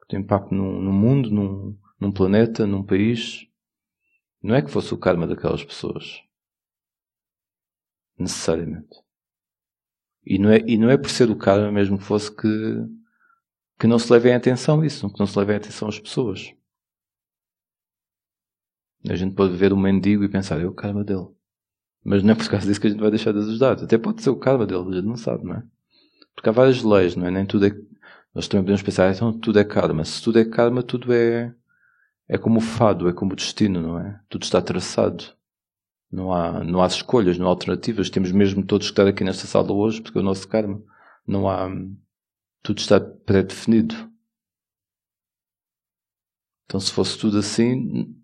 Que 0.01 0.07
têm 0.09 0.19
impacto 0.19 0.53
no 0.53 0.93
mundo, 0.93 1.29
num, 1.29 1.77
num 1.99 2.11
planeta, 2.11 2.65
num 2.65 2.83
país. 2.83 3.47
Não 4.41 4.55
é 4.55 4.61
que 4.61 4.71
fosse 4.71 4.93
o 4.93 4.97
karma 4.97 5.27
daquelas 5.27 5.63
pessoas. 5.63 6.21
Necessariamente. 8.17 9.03
E 10.25 10.39
não 10.39 10.49
é, 10.49 10.59
e 10.65 10.77
não 10.77 10.89
é 10.89 10.97
por 10.97 11.09
ser 11.09 11.29
o 11.29 11.35
karma 11.35 11.71
mesmo 11.71 11.97
que 11.97 12.03
fosse 12.03 12.33
que 12.33 12.47
que 13.79 13.87
não 13.87 13.99
se 13.99 14.11
levem 14.11 14.33
a 14.33 14.37
atenção 14.37 14.83
isso, 14.83 15.09
que 15.11 15.19
não 15.19 15.27
se 15.27 15.37
levem 15.37 15.57
atenção 15.57 15.87
as 15.87 15.99
pessoas. 15.99 16.53
A 19.09 19.15
gente 19.15 19.35
pode 19.35 19.55
ver 19.55 19.73
um 19.73 19.77
mendigo 19.77 20.23
e 20.23 20.29
pensar, 20.29 20.59
é 20.59 20.65
o 20.65 20.73
karma 20.73 21.03
dele. 21.03 21.27
Mas 22.03 22.23
não 22.23 22.31
é 22.31 22.35
por 22.35 22.47
causa 22.49 22.67
disso 22.67 22.79
que 22.79 22.87
a 22.87 22.89
gente 22.89 22.99
vai 22.99 23.09
deixar 23.09 23.31
de 23.31 23.39
ajudar. 23.39 23.73
Até 23.73 23.97
pode 23.97 24.21
ser 24.21 24.29
o 24.29 24.35
karma 24.35 24.65
dele, 24.65 24.89
a 24.89 24.93
gente 24.93 25.05
não 25.05 25.17
sabe, 25.17 25.43
não 25.43 25.55
é? 25.55 25.63
Porque 26.35 26.49
há 26.49 26.51
várias 26.51 26.83
leis, 26.83 27.15
não 27.15 27.25
é? 27.25 27.31
Nem 27.31 27.45
tudo 27.45 27.65
é. 27.65 27.75
Nós 28.33 28.47
também 28.47 28.63
podemos 28.63 28.81
pensar, 28.81 29.13
então 29.13 29.31
tudo 29.33 29.59
é 29.59 29.63
karma. 29.63 30.03
Se 30.03 30.21
tudo 30.21 30.39
é 30.39 30.45
karma, 30.45 30.83
tudo 30.83 31.13
é. 31.13 31.53
É 32.27 32.37
como 32.37 32.57
o 32.57 32.61
fado, 32.61 33.07
é 33.07 33.13
como 33.13 33.33
o 33.33 33.35
destino, 33.35 33.81
não 33.81 33.99
é? 33.99 34.19
Tudo 34.29 34.43
está 34.43 34.61
traçado. 34.61 35.23
Não 36.11 36.33
há, 36.33 36.63
não 36.63 36.81
há 36.81 36.87
escolhas, 36.87 37.37
não 37.37 37.47
há 37.47 37.49
alternativas. 37.49 38.09
Temos 38.09 38.31
mesmo 38.31 38.65
todos 38.65 38.87
que 38.87 38.93
estar 38.93 39.07
aqui 39.07 39.23
nesta 39.23 39.45
sala 39.47 39.71
hoje 39.71 40.01
porque 40.01 40.17
é 40.17 40.21
o 40.21 40.23
nosso 40.23 40.47
karma. 40.47 40.81
Não 41.27 41.49
há 41.49 41.69
tudo 42.65 42.79
está 42.79 42.99
pré-definido. 42.99 43.93
Então, 46.65 46.79
se 46.79 46.91
fosse 46.91 47.15
tudo 47.15 47.37
assim, 47.37 48.15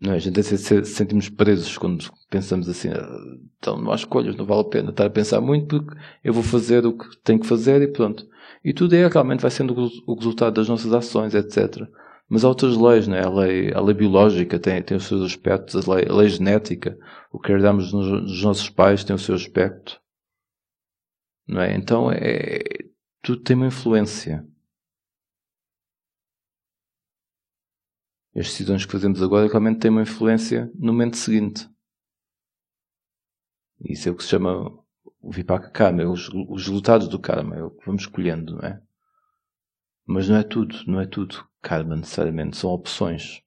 não 0.00 0.12
é? 0.12 0.16
A 0.16 0.18
gente 0.18 0.42
se 0.42 0.84
sentimos 0.84 1.28
presos 1.28 1.78
quando 1.78 2.04
pensamos 2.28 2.68
assim, 2.68 2.90
ah, 2.90 3.18
então 3.58 3.80
não 3.80 3.92
há 3.92 3.94
escolhas, 3.94 4.36
não 4.36 4.44
vale 4.44 4.60
a 4.60 4.64
pena 4.64 4.90
estar 4.90 5.06
a 5.06 5.10
pensar 5.10 5.40
muito 5.40 5.82
porque 5.82 5.98
eu 6.22 6.32
vou 6.32 6.42
fazer 6.42 6.84
o 6.86 6.96
que 6.96 7.06
tenho 7.24 7.40
que 7.40 7.46
fazer 7.46 7.80
e 7.82 7.88
pronto. 7.88 8.26
E 8.64 8.72
tudo 8.72 8.94
é 8.94 9.06
realmente 9.06 9.40
vai 9.40 9.50
sendo 9.50 9.74
o 10.06 10.14
resultado 10.14 10.54
das 10.54 10.68
nossas 10.68 10.92
ações, 10.92 11.34
etc. 11.34 11.88
Mas 12.28 12.44
há 12.44 12.48
outras 12.48 12.76
leis, 12.76 13.06
né? 13.06 13.24
a, 13.24 13.30
lei, 13.30 13.72
a 13.72 13.80
lei 13.80 13.94
biológica 13.94 14.58
tem, 14.58 14.82
tem 14.82 14.96
os 14.96 15.04
seus 15.04 15.22
aspectos, 15.22 15.88
a 15.88 15.94
lei, 15.94 16.06
a 16.08 16.12
lei 16.12 16.28
genética, 16.28 16.98
o 17.32 17.38
que 17.38 17.52
herdamos 17.52 17.92
nos 17.92 18.42
nossos 18.42 18.68
pais 18.68 19.04
tem 19.04 19.14
o 19.14 19.18
seu 19.18 19.34
aspecto. 19.34 20.00
Não 21.46 21.60
é? 21.60 21.74
Então 21.74 22.10
é, 22.10 22.58
tudo 23.22 23.42
tem 23.42 23.56
uma 23.56 23.68
influência. 23.68 24.44
As 28.36 28.46
decisões 28.46 28.84
que 28.84 28.92
fazemos 28.92 29.22
agora 29.22 29.48
realmente 29.48 29.80
têm 29.80 29.90
uma 29.90 30.02
influência 30.02 30.70
no 30.74 30.92
momento 30.92 31.16
seguinte. 31.16 31.68
Isso 33.80 34.08
é 34.08 34.12
o 34.12 34.16
que 34.16 34.22
se 34.22 34.28
chama 34.28 34.66
o 35.20 35.30
Vipaka 35.30 35.70
Karma, 35.70 36.02
é 36.02 36.06
os, 36.06 36.28
os 36.28 36.66
resultados 36.66 37.08
do 37.08 37.18
Karma, 37.18 37.56
é 37.56 37.62
o 37.62 37.70
que 37.70 37.86
vamos 37.86 38.02
escolhendo, 38.02 38.56
não 38.56 38.68
é? 38.68 38.82
Mas 40.04 40.28
não 40.28 40.36
é 40.36 40.42
tudo, 40.42 40.76
não 40.86 41.00
é 41.00 41.06
tudo 41.06 41.46
Karma 41.62 41.96
necessariamente, 41.96 42.56
são 42.56 42.70
opções. 42.70 43.42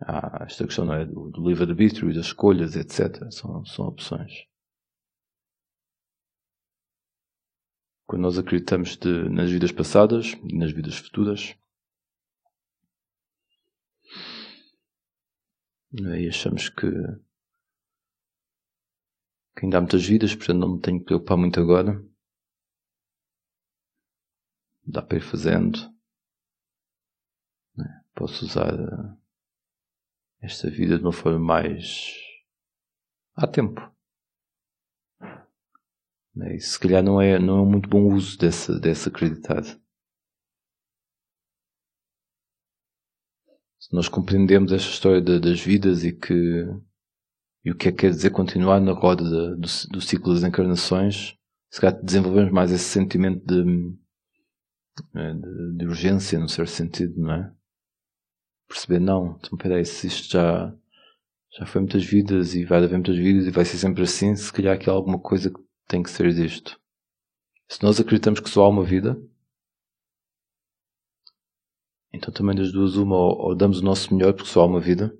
Há 0.00 0.44
esta 0.44 0.64
questão 0.64 0.86
não 0.86 0.94
é, 0.94 1.04
do, 1.04 1.30
do 1.30 1.46
livre-arbítrio 1.46 2.12
das 2.14 2.26
escolhas, 2.26 2.74
etc. 2.76 3.30
São, 3.30 3.64
são 3.66 3.86
opções. 3.86 4.50
quando 8.10 8.22
nós 8.22 8.36
acreditamos 8.36 8.96
de, 8.96 9.28
nas 9.28 9.48
vidas 9.48 9.70
passadas 9.70 10.36
e 10.42 10.58
nas 10.58 10.72
vidas 10.72 10.96
futuras. 10.96 11.54
E 15.92 16.28
achamos 16.28 16.68
que, 16.68 16.86
que 19.56 19.64
ainda 19.64 19.78
há 19.78 19.80
muitas 19.80 20.06
vidas, 20.06 20.34
portanto 20.34 20.58
não 20.58 20.74
me 20.76 20.80
tenho 20.80 21.00
que 21.00 21.06
preocupar 21.06 21.36
muito 21.36 21.58
agora. 21.58 22.00
Dá 24.84 25.02
para 25.02 25.18
ir 25.18 25.20
fazendo. 25.20 25.78
Né? 27.76 28.04
Posso 28.14 28.44
usar 28.44 28.72
eh, 28.72 29.16
esta 30.42 30.70
vida 30.70 30.96
de 30.96 31.02
uma 31.02 31.12
forma 31.12 31.40
mais. 31.40 32.14
Há 33.34 33.48
tempo. 33.48 33.80
Né? 36.34 36.54
E 36.54 36.60
se 36.60 36.78
calhar 36.78 37.02
não 37.02 37.20
é, 37.20 37.36
não 37.38 37.58
é 37.58 37.60
um 37.62 37.70
muito 37.70 37.88
bom 37.88 38.14
uso 38.14 38.38
dessa, 38.38 38.78
dessa 38.78 39.08
acreditado. 39.08 39.79
Se 43.80 43.94
nós 43.94 44.08
compreendemos 44.08 44.72
esta 44.72 44.90
história 44.90 45.22
de, 45.22 45.40
das 45.40 45.58
vidas 45.58 46.04
e 46.04 46.12
que 46.12 46.66
e 47.64 47.70
o 47.70 47.76
que 47.76 47.88
é 47.88 47.92
que 47.92 47.98
quer 47.98 48.10
dizer 48.10 48.30
continuar 48.30 48.80
na 48.80 48.92
roda 48.92 49.24
de, 49.24 49.56
do, 49.56 49.88
do 49.90 50.00
ciclo 50.00 50.32
das 50.34 50.42
encarnações, 50.42 51.34
se 51.70 51.80
calhar 51.80 52.02
desenvolvemos 52.02 52.52
mais 52.52 52.70
esse 52.72 52.84
sentimento 52.84 53.44
de, 53.44 53.64
né, 55.14 55.34
de, 55.34 55.78
de 55.78 55.86
urgência, 55.86 56.38
num 56.38 56.48
certo 56.48 56.70
sentido, 56.70 57.18
não 57.18 57.32
é? 57.32 57.52
Perceber, 58.68 59.00
não, 59.00 59.38
então 59.38 59.58
peraí, 59.58 59.84
se 59.84 60.06
isto 60.06 60.32
já, 60.32 60.74
já 61.58 61.66
foi 61.66 61.80
muitas 61.82 62.04
vidas 62.04 62.54
e 62.54 62.64
vai 62.64 62.78
haver 62.78 62.94
muitas 62.94 63.16
vidas 63.16 63.46
e 63.46 63.50
vai 63.50 63.64
ser 63.64 63.78
sempre 63.78 64.02
assim, 64.02 64.34
se 64.36 64.52
calhar 64.52 64.74
aqui 64.74 64.88
há 64.88 64.92
alguma 64.92 65.18
coisa 65.18 65.50
que 65.50 65.60
tem 65.88 66.02
que 66.02 66.10
ser 66.10 66.26
isto. 66.26 66.78
Se 67.68 67.82
nós 67.82 68.00
acreditamos 68.00 68.40
que 68.40 68.48
só 68.50 68.64
há 68.64 68.68
uma 68.68 68.84
vida, 68.84 69.20
então 72.12 72.32
também 72.32 72.56
das 72.56 72.72
duas 72.72 72.96
uma, 72.96 73.16
ou, 73.16 73.38
ou, 73.38 73.54
damos 73.54 73.80
o 73.80 73.84
nosso 73.84 74.14
melhor 74.14 74.32
porque 74.32 74.50
só 74.50 74.62
há 74.62 74.66
uma 74.66 74.80
vida, 74.80 75.16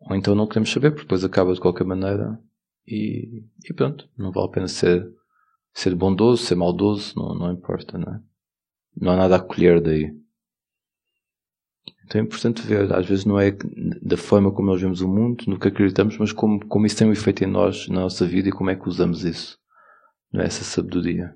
ou 0.00 0.16
então 0.16 0.34
não 0.34 0.46
queremos 0.46 0.70
saber 0.70 0.90
porque 0.90 1.04
depois 1.04 1.24
acaba 1.24 1.54
de 1.54 1.60
qualquer 1.60 1.84
maneira 1.84 2.38
e, 2.86 3.44
e 3.64 3.72
pronto, 3.72 4.08
não 4.16 4.32
vale 4.32 4.46
a 4.48 4.50
pena 4.50 4.68
ser 4.68 5.08
Ser 5.74 5.94
bondoso, 5.94 6.44
ser 6.44 6.54
maldoso, 6.54 7.14
não, 7.16 7.34
não 7.34 7.52
importa, 7.52 7.96
não 7.96 8.14
é? 8.14 8.20
Não 8.94 9.12
há 9.12 9.16
nada 9.16 9.36
a 9.36 9.40
colher 9.40 9.80
daí. 9.80 10.14
Então 12.04 12.20
é 12.20 12.24
importante 12.24 12.60
ver, 12.60 12.92
às 12.92 13.06
vezes 13.06 13.24
não 13.24 13.40
é 13.40 13.56
da 14.02 14.18
forma 14.18 14.52
como 14.52 14.68
nós 14.68 14.80
vemos 14.80 15.00
o 15.00 15.08
mundo, 15.08 15.44
no 15.46 15.58
que 15.58 15.68
acreditamos, 15.68 16.18
mas 16.18 16.30
como, 16.30 16.64
como 16.66 16.84
isso 16.84 16.96
tem 16.96 17.08
um 17.08 17.12
efeito 17.12 17.42
em 17.42 17.46
nós, 17.46 17.88
na 17.88 18.00
nossa 18.00 18.26
vida 18.26 18.50
e 18.50 18.52
como 18.52 18.68
é 18.68 18.76
que 18.76 18.86
usamos 18.86 19.24
isso. 19.24 19.58
Não 20.30 20.42
é 20.42 20.44
essa 20.44 20.62
sabedoria. 20.62 21.34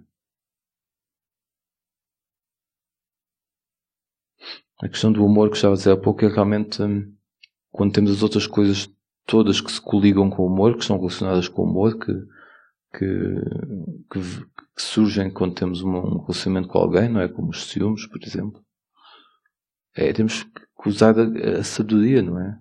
A 4.82 4.88
questão 4.88 5.10
do 5.10 5.24
amor 5.24 5.48
que 5.48 5.56
estava 5.56 5.74
a 5.74 5.76
dizer 5.76 5.92
há 5.92 5.96
pouco 5.96 6.24
é 6.24 6.28
realmente 6.28 6.82
hum, 6.82 7.14
quando 7.70 7.92
temos 7.92 8.10
as 8.10 8.22
outras 8.22 8.46
coisas 8.46 8.88
todas 9.24 9.60
que 9.60 9.72
se 9.72 9.80
coligam 9.80 10.30
com 10.30 10.42
o 10.42 10.46
humor, 10.46 10.74
que 10.74 10.82
estão 10.82 10.98
relacionadas 10.98 11.48
com 11.48 11.62
o 11.62 11.64
humor, 11.64 11.98
que, 11.98 12.12
que, 12.92 13.08
que, 14.10 14.20
que 14.76 14.82
surgem 14.82 15.30
quando 15.30 15.54
temos 15.54 15.82
um 15.82 16.18
relacionamento 16.20 16.68
com 16.68 16.78
alguém, 16.78 17.08
não 17.08 17.20
é? 17.20 17.28
Como 17.28 17.50
os 17.50 17.64
ciúmes, 17.64 18.06
por 18.06 18.22
exemplo. 18.22 18.64
É, 19.94 20.12
temos 20.12 20.42
que 20.42 20.88
usar 20.88 21.14
a, 21.18 21.58
a 21.58 21.64
sabedoria, 21.64 22.22
não 22.22 22.40
é? 22.40 22.58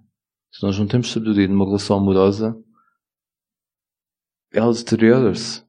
Se 0.51 0.63
nós 0.63 0.80
não 0.80 0.88
temos 0.88 1.12
sabedoria 1.12 1.47
numa 1.47 1.65
relação 1.65 1.97
amorosa, 1.97 2.58
ela 4.51 4.73
deteriora-se. 4.73 5.63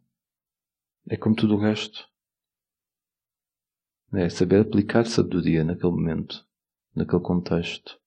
É 1.11 1.17
como 1.17 1.35
tudo 1.35 1.57
o 1.57 1.59
resto. 1.59 2.07
É 4.13 4.29
saber 4.29 4.61
aplicar 4.61 5.05
sabedoria 5.05 5.65
naquele 5.65 5.93
momento, 5.93 6.47
naquele 6.95 7.23
contexto. 7.23 8.01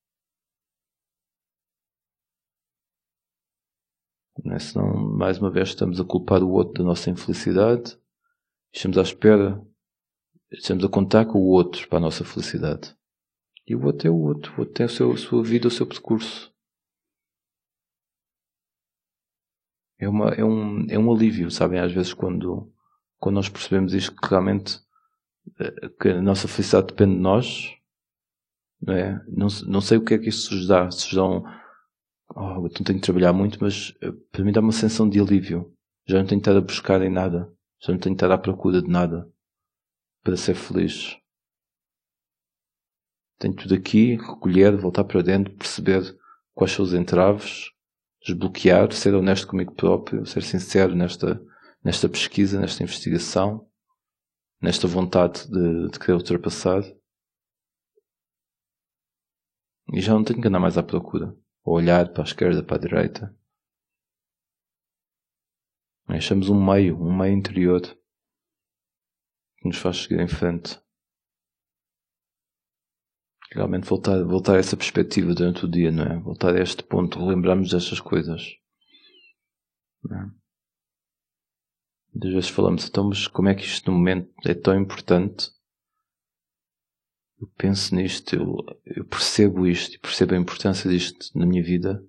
Não 4.44 4.56
é? 4.56 4.60
Senão, 4.60 4.96
mais 4.96 5.38
uma 5.38 5.52
vez, 5.52 5.70
estamos 5.70 6.00
a 6.00 6.06
culpar 6.06 6.42
o 6.42 6.52
outro 6.52 6.82
da 6.82 6.84
nossa 6.84 7.10
infelicidade, 7.10 7.98
estamos 8.74 8.98
à 8.98 9.02
espera, 9.02 9.62
estamos 10.52 10.84
a 10.84 10.90
contar 10.90 11.26
com 11.26 11.40
o 11.40 11.48
outro 11.48 11.88
para 11.90 11.98
a 11.98 12.02
nossa 12.02 12.24
felicidade. 12.24 12.96
E 13.68 13.76
o 13.76 13.86
outro 13.86 14.08
é 14.08 14.12
o 14.12 14.16
outro, 14.16 14.54
o 14.54 14.60
outro 14.62 14.74
tem 14.74 14.86
a, 14.86 14.90
seu, 14.90 15.12
a 15.12 15.18
sua 15.18 15.44
vida, 15.44 15.68
o 15.68 15.72
seu 15.72 15.86
percurso. 15.86 16.52
É, 20.00 20.08
uma, 20.08 20.30
é, 20.30 20.44
um, 20.44 20.88
é 20.90 20.98
um 20.98 21.14
alívio, 21.14 21.52
sabem? 21.52 21.80
Às 21.80 21.92
vezes, 21.92 22.14
quando, 22.14 22.74
quando 23.20 23.36
nós 23.36 23.50
percebemos 23.50 23.94
isto, 23.94 24.16
que 24.16 24.28
realmente 24.28 24.80
que 26.00 26.10
a 26.10 26.22
nossa 26.22 26.48
felicidade 26.48 26.88
depende 26.88 27.16
de 27.16 27.22
nós, 27.22 27.76
não 28.82 28.94
é? 28.94 29.22
Não, 29.28 29.48
não 29.68 29.82
sei 29.82 29.98
o 29.98 30.04
que 30.04 30.14
é 30.14 30.18
que 30.18 30.30
isso 30.30 30.54
nos 30.54 30.68
dá. 30.68 30.90
Se 30.90 31.06
nos 31.06 31.16
dá 31.16 31.26
um, 31.26 31.44
oh, 32.36 32.68
então 32.68 32.84
tenho 32.84 33.00
que 33.00 33.06
trabalhar 33.06 33.34
muito, 33.34 33.58
mas 33.62 33.94
eh, 34.02 34.12
para 34.32 34.44
mim 34.44 34.52
dá 34.52 34.62
uma 34.62 34.72
sensação 34.72 35.10
de 35.10 35.20
alívio. 35.20 35.74
Já 36.08 36.18
não 36.20 36.26
tenho 36.26 36.42
que 36.42 36.50
estar 36.50 36.58
a 36.58 36.62
buscar 36.62 37.02
em 37.02 37.10
nada. 37.10 37.52
Já 37.82 37.94
não 37.94 38.00
tenho 38.00 38.16
que 38.16 38.24
estar 38.24 38.34
à 38.34 38.38
procura 38.38 38.82
de 38.82 38.90
nada 38.90 39.30
para 40.24 40.38
ser 40.38 40.56
feliz. 40.56 41.18
Tenho 43.38 43.56
tudo 43.56 43.74
aqui, 43.74 44.16
recolher, 44.16 44.76
voltar 44.76 45.06
para 45.06 45.22
dentro, 45.22 45.54
perceber 45.54 46.18
quais 46.54 46.74
são 46.74 46.84
os 46.84 46.94
entraves, 46.94 47.72
desbloquear, 48.26 48.92
ser 48.92 49.14
honesto 49.14 49.48
comigo 49.48 49.74
próprio, 49.74 50.26
ser 50.26 50.44
sincero 50.44 50.94
nesta, 50.94 51.42
nesta 51.82 52.10
pesquisa, 52.10 52.60
nesta 52.60 52.84
investigação, 52.84 53.69
nesta 54.62 54.88
vontade 54.88 55.48
de, 55.48 55.90
de 55.90 56.00
querer 56.00 56.14
ultrapassar. 56.14 56.82
E 59.94 60.02
já 60.02 60.14
não 60.14 60.24
tenho 60.24 60.42
que 60.42 60.48
andar 60.48 60.60
mais 60.60 60.78
à 60.78 60.84
procura 60.84 61.36
ou 61.64 61.76
olhar 61.76 62.12
para 62.12 62.24
a 62.24 62.26
esquerda, 62.26 62.64
para 62.64 62.76
a 62.78 62.80
direita. 62.80 63.36
Achamos 66.08 66.50
um 66.50 66.64
meio, 66.64 67.00
um 67.00 67.16
meio 67.16 67.38
interior 67.38 67.82
que 67.82 69.68
nos 69.68 69.78
faz 69.78 69.98
seguir 69.98 70.20
em 70.20 70.28
frente. 70.28 70.80
Realmente 73.52 73.88
voltar, 73.88 74.24
voltar 74.24 74.56
a 74.56 74.60
essa 74.60 74.78
perspectiva 74.78 75.34
durante 75.34 75.66
o 75.66 75.70
dia, 75.70 75.92
não 75.92 76.04
é? 76.04 76.20
Voltar 76.20 76.56
a 76.56 76.62
este 76.62 76.84
ponto, 76.84 77.20
relembrarmos 77.20 77.72
destas 77.72 78.00
coisas. 78.00 78.42
Não 80.04 80.18
é? 80.18 80.39
Às 82.22 82.34
vezes 82.34 82.50
falamos, 82.50 82.88
então, 82.88 83.06
mas 83.06 83.28
como 83.28 83.50
é 83.50 83.56
que 83.56 83.64
isto 83.64 83.90
no 83.90 83.98
momento 83.98 84.30
é 84.46 84.54
tão 84.54 84.78
importante 84.78 85.52
eu 87.42 87.48
penso 87.58 87.96
nisto, 87.96 88.36
eu, 88.36 88.58
eu 88.86 89.06
percebo 89.06 89.66
isto, 89.66 89.98
percebo 90.02 90.36
a 90.36 90.38
importância 90.38 90.90
disto 90.90 91.28
na 91.34 91.46
minha 91.46 91.64
vida 91.64 92.04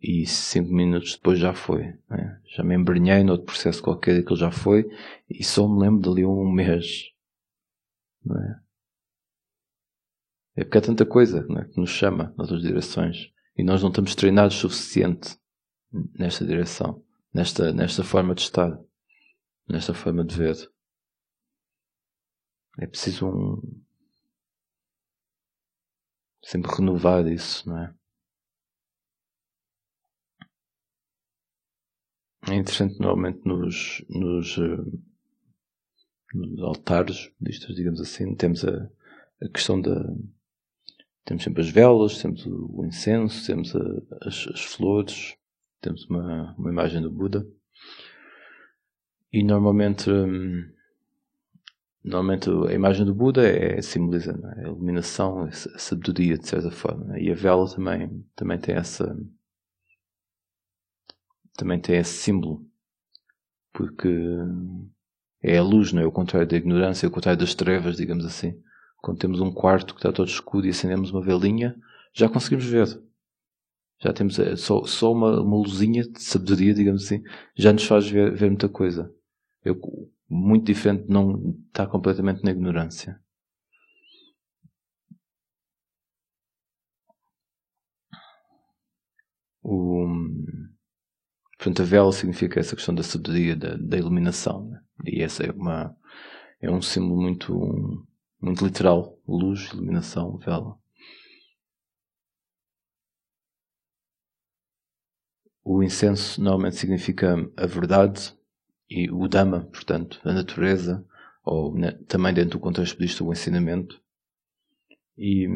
e 0.00 0.26
cinco 0.26 0.72
minutos 0.72 1.16
depois 1.16 1.38
já 1.38 1.52
foi. 1.52 1.82
Né? 2.08 2.40
Já 2.56 2.64
me 2.64 2.74
embrenhei 2.74 3.22
noutro 3.22 3.44
processo 3.44 3.82
qualquer 3.82 4.16
daquilo 4.16 4.38
já 4.38 4.50
foi 4.50 4.88
e 5.28 5.44
só 5.44 5.68
me 5.68 5.80
lembro 5.80 6.08
dali 6.08 6.24
um 6.24 6.50
mês. 6.50 7.10
Não 8.24 8.40
é? 8.40 8.60
é 10.56 10.64
porque 10.64 10.78
há 10.78 10.80
tanta 10.82 11.04
coisa 11.04 11.46
é? 11.58 11.64
que 11.66 11.78
nos 11.78 11.90
chama 11.90 12.32
noutras 12.36 12.62
direções 12.62 13.30
e 13.56 13.62
nós 13.62 13.82
não 13.82 13.90
estamos 13.90 14.14
treinados 14.14 14.56
o 14.56 14.60
suficiente 14.70 15.36
nesta 16.18 16.44
direção, 16.44 17.04
nesta, 17.32 17.70
nesta 17.70 18.02
forma 18.02 18.34
de 18.34 18.40
estar, 18.40 18.76
nesta 19.68 19.94
forma 19.94 20.24
de 20.24 20.36
ver. 20.36 20.70
É 22.78 22.86
preciso 22.86 23.28
um, 23.28 23.84
sempre 26.42 26.70
renovar 26.70 27.26
isso, 27.26 27.68
não 27.68 27.78
é? 27.78 27.94
É 32.46 32.54
interessante 32.56 33.00
normalmente 33.00 33.40
nos, 33.46 34.04
nos, 34.08 34.58
uh, 34.58 35.02
nos 36.34 36.62
altares 36.62 37.32
budistas, 37.40 37.74
digamos 37.74 38.00
assim, 38.02 38.34
temos 38.34 38.62
a, 38.64 38.90
a, 39.42 39.48
questão 39.48 39.80
da. 39.80 39.94
Temos 41.24 41.42
sempre 41.42 41.62
as 41.62 41.70
velas, 41.70 42.20
temos 42.20 42.44
o 42.44 42.84
incenso, 42.84 43.46
temos 43.46 43.74
a, 43.74 44.28
as, 44.28 44.46
as, 44.48 44.60
flores, 44.60 45.38
temos 45.80 46.04
uma, 46.04 46.54
uma 46.58 46.70
imagem 46.70 47.00
do 47.00 47.10
Buda. 47.10 47.46
E 49.36 49.42
normalmente 49.42 50.08
um, 50.10 50.64
Normalmente 52.04 52.50
a 52.50 52.72
imagem 52.74 53.06
do 53.06 53.14
Buda 53.14 53.48
é, 53.48 53.80
simboliza 53.80 54.38
é? 54.58 54.60
a 54.60 54.62
iluminação, 54.64 55.44
a 55.44 55.50
sabedoria 55.50 56.36
de 56.36 56.46
certa 56.46 56.70
forma. 56.70 57.18
E 57.18 57.32
a 57.32 57.34
vela 57.34 57.66
também, 57.66 58.24
também 58.36 58.58
tem 58.58 58.74
essa 58.74 59.16
também 61.56 61.80
tem 61.80 61.96
esse 61.96 62.12
símbolo. 62.12 62.64
Porque 63.72 64.08
é 65.42 65.56
a 65.56 65.62
luz, 65.62 65.92
não 65.92 66.02
é? 66.02 66.06
O 66.06 66.12
contrário 66.12 66.46
da 66.46 66.56
ignorância, 66.56 67.08
o 67.08 67.10
contrário 67.10 67.40
das 67.40 67.54
trevas, 67.54 67.96
digamos 67.96 68.26
assim. 68.26 68.62
Quando 68.98 69.18
temos 69.18 69.40
um 69.40 69.50
quarto 69.50 69.94
que 69.94 70.00
está 70.00 70.12
todo 70.12 70.28
escuro 70.28 70.66
e 70.66 70.70
acendemos 70.70 71.10
uma 71.10 71.22
velinha, 71.22 71.74
já 72.12 72.28
conseguimos 72.28 72.66
ver. 72.66 72.86
Já 73.98 74.12
temos 74.12 74.38
é, 74.38 74.56
só, 74.56 74.84
só 74.84 75.10
uma, 75.10 75.40
uma 75.40 75.56
luzinha 75.56 76.02
de 76.02 76.22
sabedoria, 76.22 76.74
digamos 76.74 77.06
assim, 77.06 77.22
já 77.56 77.72
nos 77.72 77.84
faz 77.86 78.08
ver, 78.08 78.34
ver 78.34 78.50
muita 78.50 78.68
coisa. 78.68 79.10
Eu, 79.64 79.80
muito 80.28 80.66
diferente 80.66 81.04
de 81.06 81.10
não 81.12 81.56
estar 81.68 81.86
completamente 81.86 82.42
na 82.44 82.50
ignorância. 82.50 83.20
O, 89.62 90.06
portanto, 91.56 91.82
a 91.82 91.84
vela 91.84 92.12
significa 92.12 92.60
essa 92.60 92.76
questão 92.76 92.94
da 92.94 93.02
sabedoria, 93.02 93.56
da, 93.56 93.76
da 93.76 93.96
iluminação. 93.96 94.68
Né? 94.68 94.80
E 95.06 95.22
essa 95.22 95.42
é, 95.44 95.50
uma, 95.50 95.96
é 96.60 96.70
um 96.70 96.82
símbolo 96.82 97.22
muito, 97.22 98.06
muito 98.40 98.64
literal. 98.64 99.18
Luz, 99.26 99.70
iluminação, 99.72 100.36
vela. 100.38 100.78
O 105.64 105.82
incenso 105.82 106.42
normalmente 106.42 106.76
significa 106.76 107.36
a 107.56 107.66
verdade, 107.66 108.36
e 108.88 109.10
o 109.10 109.26
Dhamma, 109.28 109.64
portanto, 109.72 110.20
a 110.24 110.32
natureza, 110.32 111.04
ou 111.44 111.74
né, 111.76 111.92
também 112.08 112.32
dentro 112.32 112.58
do 112.58 112.62
contexto 112.62 112.96
budista 112.96 113.24
o 113.24 113.32
ensinamento, 113.32 114.00
e, 115.16 115.48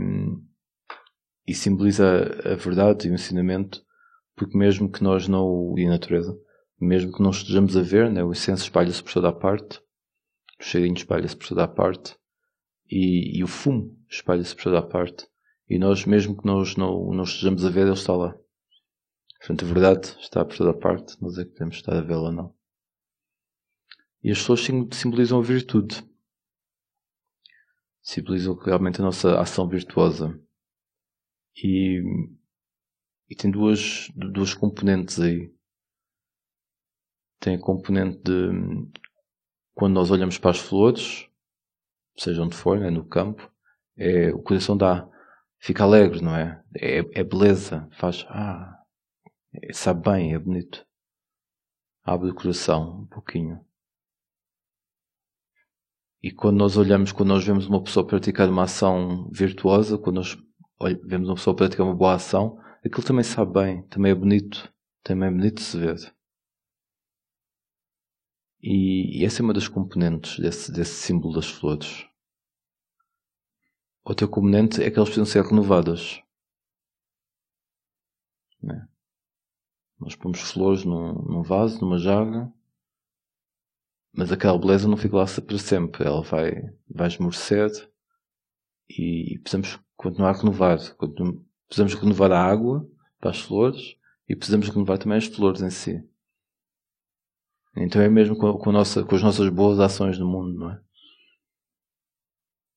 e 1.46 1.54
simboliza 1.54 2.06
a, 2.44 2.54
verdade 2.54 3.08
e 3.08 3.10
o 3.10 3.14
ensinamento, 3.14 3.84
porque 4.36 4.56
mesmo 4.56 4.90
que 4.90 5.02
nós 5.02 5.26
não, 5.28 5.74
e 5.76 5.86
a 5.86 5.90
natureza, 5.90 6.38
mesmo 6.80 7.12
que 7.12 7.22
não 7.22 7.30
estejamos 7.30 7.76
a 7.76 7.82
ver, 7.82 8.10
né, 8.10 8.22
o 8.22 8.32
essêncio 8.32 8.64
espalha-se 8.64 9.02
por 9.02 9.12
toda 9.12 9.28
a 9.28 9.32
parte, 9.32 9.80
o 10.60 10.64
cheirinho 10.64 10.96
espalha-se 10.96 11.36
por 11.36 11.48
toda 11.48 11.64
a 11.64 11.68
parte, 11.68 12.16
e, 12.90 13.38
e 13.38 13.44
o 13.44 13.48
fumo 13.48 13.96
espalha-se 14.08 14.54
por 14.54 14.64
toda 14.64 14.78
a 14.78 14.82
parte, 14.82 15.26
e 15.68 15.78
nós, 15.78 16.06
mesmo 16.06 16.36
que 16.36 16.46
nós 16.46 16.76
não, 16.76 17.12
não 17.12 17.24
estejamos 17.24 17.64
a 17.64 17.68
ver, 17.68 17.82
ele 17.82 17.92
está 17.92 18.14
lá. 18.14 18.34
Portanto, 19.38 19.64
a 19.64 19.68
verdade 19.68 20.16
está 20.20 20.44
por 20.44 20.56
toda 20.56 20.70
a 20.70 20.74
parte, 20.74 21.20
nós 21.20 21.36
é 21.36 21.44
que 21.44 21.50
podemos 21.50 21.76
estar 21.76 21.96
a 21.96 22.00
vê-la 22.00 22.22
ou 22.22 22.32
não. 22.32 22.57
E 24.28 24.30
as 24.30 24.40
flores 24.40 24.68
simbolizam 24.92 25.38
a 25.38 25.42
virtude. 25.42 26.06
Simbolizam 28.02 28.54
realmente 28.56 29.00
a 29.00 29.04
nossa 29.04 29.40
ação 29.40 29.66
virtuosa. 29.66 30.38
E, 31.56 32.02
e 33.26 33.34
tem 33.34 33.50
duas, 33.50 34.12
duas 34.14 34.52
componentes 34.52 35.18
aí. 35.18 35.50
Tem 37.40 37.56
a 37.56 37.58
componente 37.58 38.18
de 38.22 38.50
quando 39.72 39.94
nós 39.94 40.10
olhamos 40.10 40.36
para 40.36 40.50
as 40.50 40.58
flores, 40.58 41.26
seja 42.18 42.42
onde 42.42 42.54
for, 42.54 42.78
né, 42.78 42.90
no 42.90 43.08
campo, 43.08 43.50
é, 43.96 44.28
o 44.34 44.42
coração 44.42 44.76
dá, 44.76 45.08
fica 45.58 45.84
alegre, 45.84 46.20
não 46.20 46.36
é? 46.36 46.62
É, 46.76 46.98
é 47.20 47.24
beleza, 47.24 47.88
faz, 47.92 48.26
ah, 48.28 48.78
sabe 49.72 50.02
bem, 50.10 50.34
é 50.34 50.38
bonito. 50.38 50.86
Abre 52.04 52.28
o 52.28 52.34
coração 52.34 53.00
um 53.00 53.06
pouquinho. 53.06 53.66
E 56.22 56.32
quando 56.32 56.58
nós 56.58 56.76
olhamos, 56.76 57.12
quando 57.12 57.28
nós 57.28 57.44
vemos 57.44 57.66
uma 57.66 57.82
pessoa 57.82 58.06
praticar 58.06 58.48
uma 58.48 58.64
ação 58.64 59.30
virtuosa, 59.30 59.96
quando 59.96 60.16
nós 60.16 60.36
vemos 61.04 61.28
uma 61.28 61.36
pessoa 61.36 61.54
praticar 61.54 61.86
uma 61.86 61.94
boa 61.94 62.14
ação, 62.14 62.58
aquilo 62.84 63.06
também 63.06 63.22
sabe 63.22 63.52
bem, 63.52 63.82
também 63.88 64.10
é 64.12 64.14
bonito, 64.14 64.72
também 65.02 65.28
é 65.28 65.32
bonito 65.32 65.56
de 65.56 65.62
se 65.62 65.78
ver. 65.78 66.14
E, 68.60 69.20
e 69.20 69.24
essa 69.24 69.40
é 69.40 69.44
uma 69.44 69.54
das 69.54 69.68
componentes 69.68 70.40
desse, 70.40 70.72
desse 70.72 70.94
símbolo 70.94 71.34
das 71.34 71.48
flores. 71.48 72.04
Outra 74.04 74.26
componente 74.26 74.82
é 74.82 74.90
que 74.90 74.96
elas 74.96 75.10
precisam 75.10 75.26
ser 75.26 75.44
renovadas. 75.44 76.20
Né? 78.60 78.88
Nós 80.00 80.16
pomos 80.16 80.40
flores 80.40 80.84
num, 80.84 81.12
num 81.22 81.42
vaso, 81.42 81.80
numa 81.80 81.98
jarra, 81.98 82.52
mas 84.18 84.32
aquela 84.32 84.58
beleza 84.58 84.88
não 84.88 84.96
fica 84.96 85.16
lá 85.16 85.26
para 85.26 85.58
sempre. 85.58 86.04
Ela 86.04 86.22
vai, 86.22 86.74
vai 86.90 87.06
esmorecer 87.06 87.70
e 88.90 89.38
precisamos 89.44 89.78
continuar 89.96 90.30
a 90.30 90.32
renovar. 90.32 90.76
Precisamos 91.68 91.94
renovar 91.94 92.32
a 92.32 92.42
água 92.42 92.84
para 93.20 93.30
as 93.30 93.38
flores 93.38 93.94
e 94.28 94.34
precisamos 94.34 94.68
renovar 94.70 94.98
também 94.98 95.18
as 95.18 95.26
flores 95.26 95.62
em 95.62 95.70
si. 95.70 96.02
Então 97.76 98.02
é 98.02 98.08
mesmo 98.08 98.36
com, 98.36 98.54
com, 98.54 98.72
nossa, 98.72 99.04
com 99.04 99.14
as 99.14 99.22
nossas 99.22 99.48
boas 99.50 99.78
ações 99.78 100.18
no 100.18 100.26
mundo, 100.26 100.58
não 100.58 100.72
é? 100.72 100.80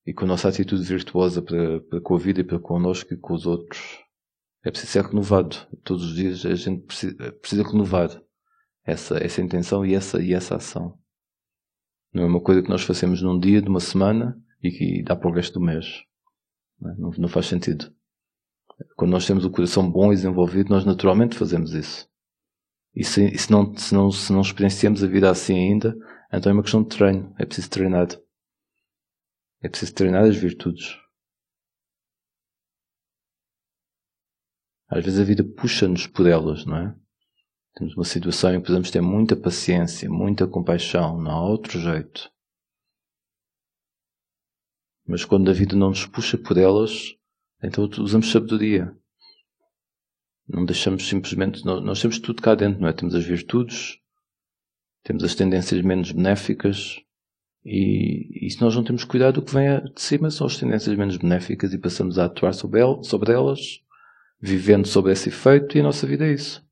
E 0.06 0.14
com 0.14 0.26
a 0.26 0.28
nossa 0.28 0.48
atitude 0.48 0.84
virtuosa 0.84 1.42
para, 1.42 1.80
para 1.80 2.02
com 2.02 2.14
a 2.14 2.20
vida 2.20 2.42
e 2.42 2.44
para 2.44 2.60
connosco 2.60 3.16
e 3.16 3.18
com 3.18 3.34
os 3.34 3.48
outros. 3.48 3.98
É 4.64 4.70
preciso 4.70 4.92
ser 4.92 5.06
renovado. 5.06 5.56
Todos 5.84 6.04
os 6.04 6.14
dias 6.14 6.46
a 6.46 6.54
gente 6.54 6.84
precisa, 6.84 7.32
precisa 7.32 7.64
renovar 7.64 8.22
essa, 8.86 9.18
essa 9.18 9.42
intenção 9.42 9.84
e 9.84 9.96
essa, 9.96 10.22
e 10.22 10.36
essa 10.36 10.58
ação. 10.58 11.01
Não 12.14 12.24
é 12.24 12.26
uma 12.26 12.42
coisa 12.42 12.62
que 12.62 12.70
nós 12.70 12.84
fazemos 12.84 13.22
num 13.22 13.40
dia, 13.40 13.62
de 13.62 13.70
uma 13.70 13.80
semana 13.80 14.38
e 14.62 14.70
que 14.70 15.04
dá 15.04 15.16
para 15.16 15.30
o 15.30 15.34
resto 15.34 15.60
do 15.60 15.66
mês. 15.66 16.04
Não, 16.80 17.12
é? 17.12 17.18
não 17.18 17.28
faz 17.28 17.46
sentido. 17.48 17.94
Quando 18.96 19.12
nós 19.12 19.26
temos 19.26 19.46
o 19.46 19.52
coração 19.52 19.90
bom 19.90 20.12
e 20.12 20.16
desenvolvido, 20.16 20.70
nós 20.70 20.86
naturalmente 20.86 21.38
fazemos 21.38 21.74
isso. 21.74 22.10
E 22.94 23.04
se, 23.04 23.26
e 23.26 23.38
se, 23.38 23.52
não, 23.52 23.76
se, 23.76 23.94
não, 23.94 24.12
se 24.12 24.34
não 24.34 24.42
experienciamos 24.42 25.04
a 25.04 25.08
vida 25.08 25.30
assim 25.30 25.56
ainda, 25.56 25.96
então 26.34 26.50
é 26.50 26.54
uma 26.54 26.64
questão 26.64 26.84
de 26.84 26.90
treino. 26.90 27.34
É 27.40 27.46
preciso 27.46 27.70
treinar. 27.70 28.08
É 29.62 29.70
preciso 29.70 29.94
treinar 29.94 30.26
as 30.26 30.36
virtudes. 30.36 30.98
Às 34.90 35.06
vezes 35.06 35.20
a 35.20 35.24
vida 35.24 35.44
puxa-nos 35.44 36.06
por 36.08 36.28
elas, 36.28 36.66
não 36.66 36.76
é? 36.76 36.96
Temos 37.76 37.96
uma 37.96 38.04
situação 38.04 38.52
em 38.52 38.56
que 38.56 38.62
precisamos 38.62 38.92
ter 38.92 39.02
muita 39.02 39.36
paciência, 39.36 40.10
muita 40.10 40.46
compaixão, 40.48 41.20
não 41.20 41.32
há 41.32 41.50
outro 41.50 41.80
jeito. 41.80 42.30
Mas 45.08 45.26
quando 45.26 45.50
a 45.50 45.54
vida 45.54 45.76
não 45.76 45.90
nos 45.90 46.06
puxa 46.06 46.38
por 46.38 46.58
elas, 46.58 47.16
então 47.64 47.90
usamos 48.00 48.32
sabedoria. 48.32 48.96
Não 50.48 50.66
deixamos 50.66 51.08
simplesmente. 51.08 51.64
Nós 51.66 52.02
temos 52.02 52.20
tudo 52.20 52.42
cá 52.42 52.56
dentro, 52.56 52.82
não 52.82 52.90
é? 52.90 52.94
Temos 52.94 53.16
as 53.16 53.24
virtudes, 53.24 54.00
temos 55.04 55.24
as 55.24 55.34
tendências 55.34 55.82
menos 55.82 56.12
benéficas, 56.12 57.02
e, 57.64 58.48
e 58.48 58.50
se 58.50 58.60
nós 58.62 58.76
não 58.76 58.84
temos 58.84 59.04
cuidado, 59.04 59.38
o 59.38 59.42
que 59.44 59.54
vem 59.54 59.84
de 59.84 60.02
cima 60.02 60.32
são 60.32 60.48
as 60.48 60.58
tendências 60.58 60.96
menos 60.98 61.18
benéficas 61.18 61.74
e 61.74 61.78
passamos 61.78 62.18
a 62.18 62.26
atuar 62.26 62.54
sobre, 62.54 62.82
sobre 63.04 63.32
elas, 63.32 63.82
vivendo 64.40 64.88
sob 64.88 65.12
esse 65.12 65.30
efeito, 65.30 65.78
e 65.78 65.82
a 65.82 65.84
nossa 65.84 66.08
vida 66.08 66.26
é 66.26 66.34
isso. 66.34 66.66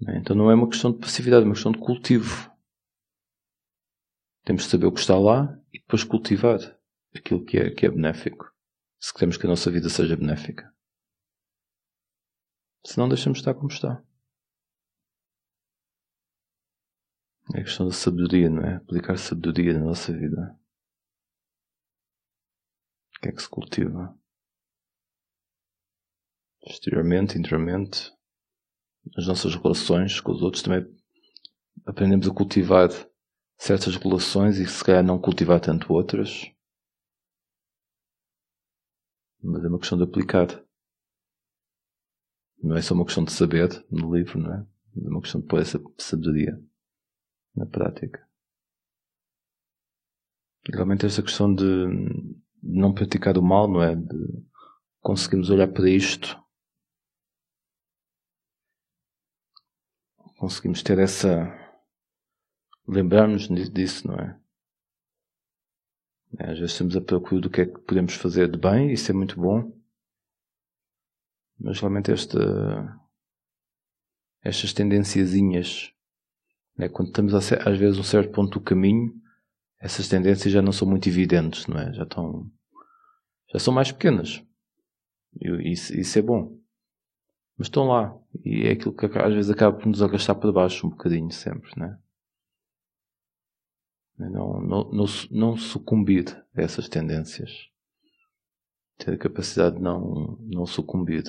Então 0.00 0.36
não 0.36 0.50
é 0.50 0.54
uma 0.54 0.68
questão 0.68 0.92
de 0.92 0.98
passividade, 0.98 1.42
é 1.42 1.46
uma 1.46 1.54
questão 1.54 1.72
de 1.72 1.78
cultivo. 1.78 2.50
Temos 4.44 4.64
de 4.64 4.70
saber 4.70 4.86
o 4.86 4.92
que 4.92 5.00
está 5.00 5.18
lá 5.18 5.60
e 5.72 5.78
depois 5.80 6.04
cultivar 6.04 6.58
aquilo 7.14 7.44
que 7.44 7.58
é, 7.58 7.70
que 7.70 7.84
é 7.84 7.90
benéfico. 7.90 8.52
Se 9.00 9.12
queremos 9.12 9.36
que 9.36 9.46
a 9.46 9.50
nossa 9.50 9.70
vida 9.70 9.88
seja 9.88 10.16
benéfica. 10.16 10.72
Se 12.86 12.96
não, 12.96 13.08
deixamos 13.08 13.38
estar 13.38 13.54
como 13.54 13.68
está. 13.68 14.02
É 17.54 17.60
a 17.60 17.64
questão 17.64 17.86
da 17.86 17.92
sabedoria, 17.92 18.48
não 18.48 18.62
é? 18.62 18.76
Aplicar 18.76 19.16
sabedoria 19.18 19.72
na 19.72 19.84
nossa 19.84 20.12
vida. 20.12 20.58
O 23.16 23.20
que 23.20 23.28
é 23.28 23.32
que 23.32 23.42
se 23.42 23.48
cultiva? 23.48 24.16
Exteriormente, 26.62 27.38
interiormente, 27.38 28.12
nas 29.16 29.26
nossas 29.26 29.54
relações 29.54 30.20
com 30.20 30.32
os 30.32 30.42
outros 30.42 30.62
também 30.62 30.86
aprendemos 31.86 32.28
a 32.28 32.34
cultivar 32.34 32.88
certas 33.56 33.96
relações 33.96 34.58
e 34.58 34.66
se 34.66 34.84
calhar 34.84 35.02
não 35.02 35.18
cultivar 35.18 35.60
tanto 35.60 35.92
outras. 35.92 36.50
Mas 39.42 39.64
é 39.64 39.68
uma 39.68 39.78
questão 39.78 39.98
de 39.98 40.04
aplicar. 40.04 40.46
Não 42.62 42.76
é 42.76 42.82
só 42.82 42.94
uma 42.94 43.04
questão 43.04 43.24
de 43.24 43.32
saber 43.32 43.68
no 43.90 44.14
livro, 44.14 44.38
não 44.38 44.52
é? 44.52 44.66
É 44.96 45.08
uma 45.08 45.20
questão 45.20 45.40
de 45.40 45.46
pôr 45.46 45.60
essa 45.60 45.80
sabedoria 45.96 46.60
na 47.54 47.66
prática. 47.66 48.26
Realmente 50.72 51.06
esta 51.06 51.22
questão 51.22 51.54
de 51.54 51.64
não 52.62 52.92
praticar 52.92 53.38
o 53.38 53.42
mal, 53.42 53.68
não 53.68 53.82
é? 53.82 53.94
De 53.94 54.44
conseguirmos 55.00 55.50
olhar 55.50 55.68
para 55.68 55.88
isto 55.88 56.36
conseguimos 60.38 60.82
ter 60.82 60.98
essa. 60.98 61.52
lembrarmos 62.86 63.48
disso, 63.70 64.06
não 64.06 64.14
é? 64.14 64.38
é? 66.38 66.52
Às 66.52 66.58
vezes 66.58 66.72
estamos 66.72 66.96
a 66.96 67.00
procura 67.00 67.40
do 67.42 67.50
que 67.50 67.62
é 67.62 67.66
que 67.66 67.78
podemos 67.80 68.14
fazer 68.14 68.50
de 68.50 68.56
bem, 68.56 68.92
isso 68.92 69.10
é 69.10 69.14
muito 69.14 69.38
bom. 69.38 69.76
Mas 71.58 71.80
realmente 71.80 72.12
esta, 72.12 72.96
estas 74.42 74.72
tendenciazinhas, 74.72 75.92
né? 76.76 76.88
quando 76.88 77.08
estamos 77.08 77.34
a, 77.34 77.38
às 77.38 77.76
vezes 77.76 77.98
a 77.98 78.00
um 78.00 78.04
certo 78.04 78.30
ponto 78.30 78.58
do 78.58 78.64
caminho, 78.64 79.12
essas 79.80 80.08
tendências 80.08 80.52
já 80.52 80.62
não 80.62 80.72
são 80.72 80.88
muito 80.88 81.08
evidentes, 81.08 81.66
não 81.66 81.78
é? 81.78 81.92
Já 81.92 82.04
estão, 82.04 82.48
já 83.52 83.58
são 83.58 83.74
mais 83.74 83.90
pequenas. 83.90 84.42
E 85.40 85.72
isso, 85.72 85.94
isso 85.94 86.18
é 86.18 86.22
bom. 86.22 86.57
Mas 87.58 87.66
estão 87.66 87.88
lá. 87.88 88.16
E 88.44 88.68
é 88.68 88.72
aquilo 88.72 88.94
que 88.94 89.04
às 89.04 89.34
vezes 89.34 89.50
acaba 89.50 89.76
por 89.76 89.86
nos 89.86 90.00
arrastar 90.00 90.36
para 90.38 90.52
baixo 90.52 90.86
um 90.86 90.90
bocadinho 90.90 91.30
sempre, 91.32 91.70
né? 91.76 91.98
Não, 94.16 94.60
não, 94.60 94.90
não, 94.90 95.04
não 95.30 95.56
sucumbir 95.56 96.44
a 96.54 96.62
essas 96.62 96.88
tendências. 96.88 97.68
Ter 98.96 99.14
a 99.14 99.18
capacidade 99.18 99.76
de 99.76 99.82
não, 99.82 100.36
não 100.40 100.66
sucumbir. 100.66 101.24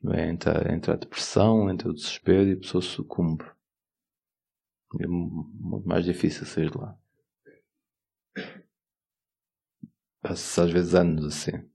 Não 0.00 0.12
é? 0.12 0.28
Entra, 0.28 0.72
entra 0.72 0.94
a 0.94 0.96
depressão, 0.96 1.70
entra 1.70 1.88
o 1.88 1.94
desespero 1.94 2.48
e 2.48 2.52
a 2.52 2.56
pessoa 2.56 2.82
sucumbe. 2.82 3.44
É 5.00 5.06
muito 5.06 5.88
mais 5.88 6.04
difícil 6.04 6.44
sair 6.46 6.70
de 6.70 6.78
lá. 6.78 6.98
Passa 10.20 10.64
às 10.64 10.70
vezes 10.70 10.94
anos 10.94 11.24
assim. 11.24 11.71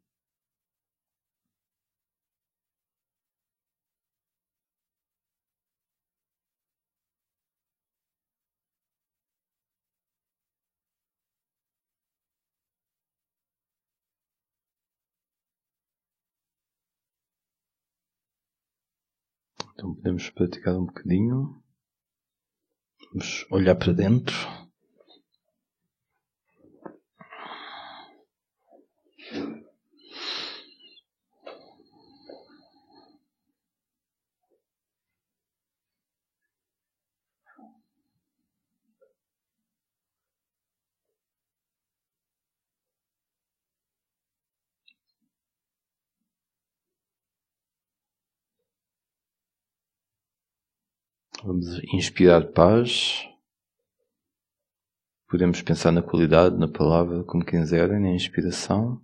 Então 19.78 19.94
podemos 19.94 20.28
praticar 20.32 20.76
um 20.76 20.88
bocadinho. 20.88 21.62
Vamos 23.12 23.46
olhar 23.52 23.76
para 23.76 23.94
dentro. 23.94 24.34
Vamos 51.44 51.80
inspirar 51.94 52.52
paz. 52.52 53.30
Podemos 55.30 55.62
pensar 55.62 55.92
na 55.92 56.02
qualidade, 56.02 56.58
na 56.58 56.68
palavra, 56.68 57.24
como 57.24 57.46
quiserem, 57.46 58.00
na 58.00 58.10
inspiração. 58.10 59.00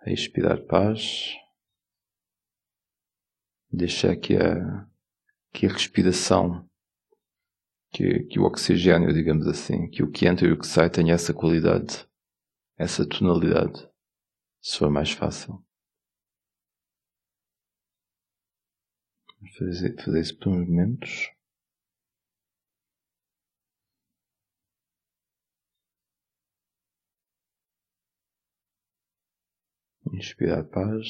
A 0.00 0.10
expirar 0.10 0.60
paz. 0.66 1.34
Deixar 3.72 4.16
que 4.16 4.36
a, 4.36 4.86
que 5.52 5.66
a 5.66 5.72
respiração, 5.72 6.68
que, 7.90 8.24
que 8.24 8.38
o 8.38 8.44
oxigênio, 8.44 9.14
digamos 9.14 9.46
assim, 9.46 9.88
que 9.88 10.02
o 10.02 10.10
que 10.10 10.26
entra 10.26 10.46
e 10.46 10.52
o 10.52 10.58
que 10.58 10.66
sai 10.66 10.90
tenha 10.90 11.14
essa 11.14 11.32
qualidade, 11.32 12.06
essa 12.76 13.06
tonalidade, 13.06 13.88
se 14.60 14.78
for 14.78 14.90
mais 14.90 15.10
fácil. 15.10 15.62
Fazer, 19.56 19.94
fazer 20.02 20.20
isso 20.20 20.38
por 20.38 20.50
momentos. 20.50 21.30
Inspirar 30.12 30.64
paz, 30.64 31.06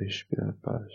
expirar 0.00 0.54
paz. 0.62 0.92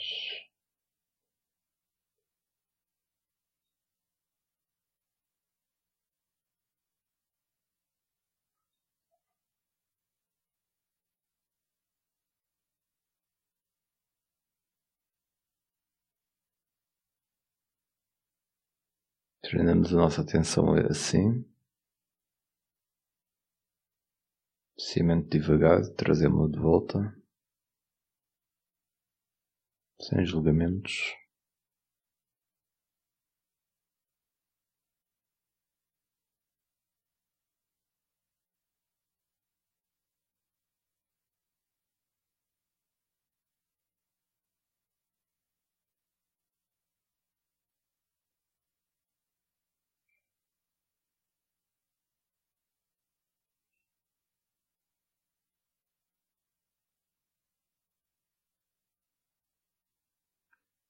Treinamos 19.43 19.91
a 19.93 19.97
nossa 19.97 20.21
atenção 20.21 20.73
assim. 20.75 21.43
Cimento 24.77 25.29
devagar, 25.29 25.81
trazemos-la 25.95 26.49
de 26.49 26.59
volta 26.59 27.21
sem 29.99 30.25
julgamentos. 30.25 31.20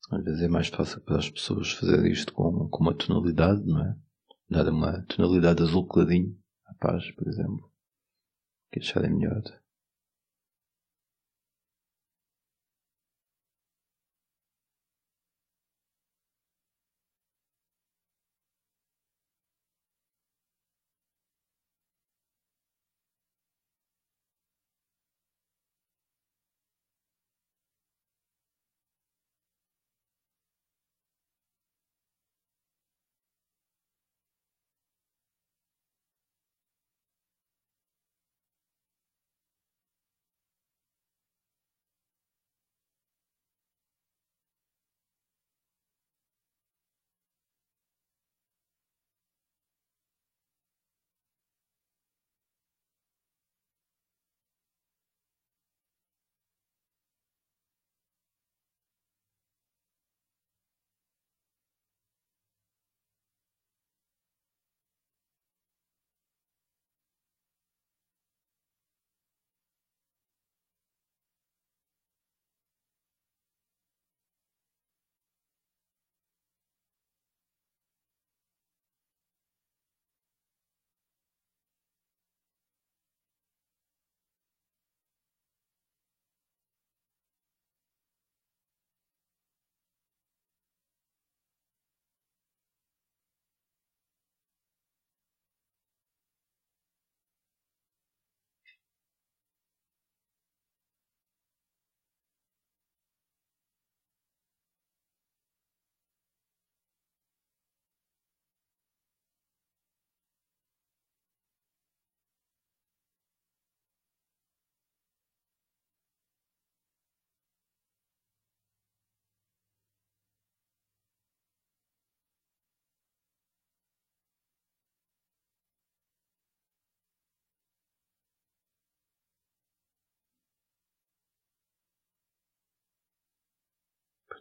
Às 0.10 0.24
vezes 0.24 0.41
é 0.41 0.47
mais 0.47 0.68
fácil 0.68 1.02
para 1.02 1.18
as 1.18 1.30
pessoas 1.30 1.72
fazerem 1.74 2.12
isto 2.12 2.34
com, 2.34 2.68
com 2.70 2.84
uma 2.84 2.93
tonalidade, 2.93 3.64
não 3.66 3.86
é? 3.86 3.95
Dar 4.49 4.68
uma 4.70 5.02
tonalidade 5.04 5.62
azul 5.62 5.88
cladinho 5.88 6.38
à 6.66 6.74
paz, 6.74 7.10
por 7.12 7.28
exemplo, 7.28 7.72
que 8.72 8.80
acharem 8.80 9.14
melhor. 9.14 9.41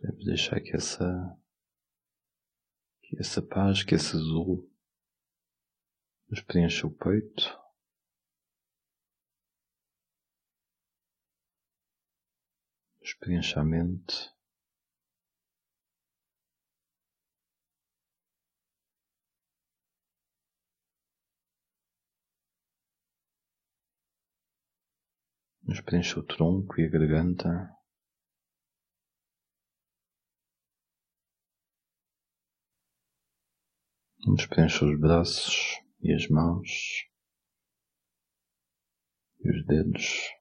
Podemos 0.01 0.25
deixar 0.25 0.59
que 0.63 0.75
essa, 0.75 1.39
que 3.03 3.21
essa 3.21 3.43
paz, 3.43 3.85
que 3.85 3.95
esse 3.95 4.17
azul 4.17 4.67
nos 6.27 6.41
preencha 6.41 6.87
o 6.87 6.91
peito. 6.91 7.61
Nos 13.03 13.13
preencha 13.13 13.61
a 13.61 13.65
mente. 13.65 14.33
Nos 25.63 25.83
preenche 25.83 26.19
o 26.19 26.23
tronco 26.23 26.81
e 26.81 26.87
a 26.87 26.89
garganta. 26.89 27.80
Nos 34.27 34.45
preenche 34.47 34.85
os 34.85 35.01
braços 35.01 35.81
e 36.03 36.13
as 36.13 36.29
mãos 36.29 37.07
e 39.41 39.51
os 39.51 39.67
dedos. 39.67 40.40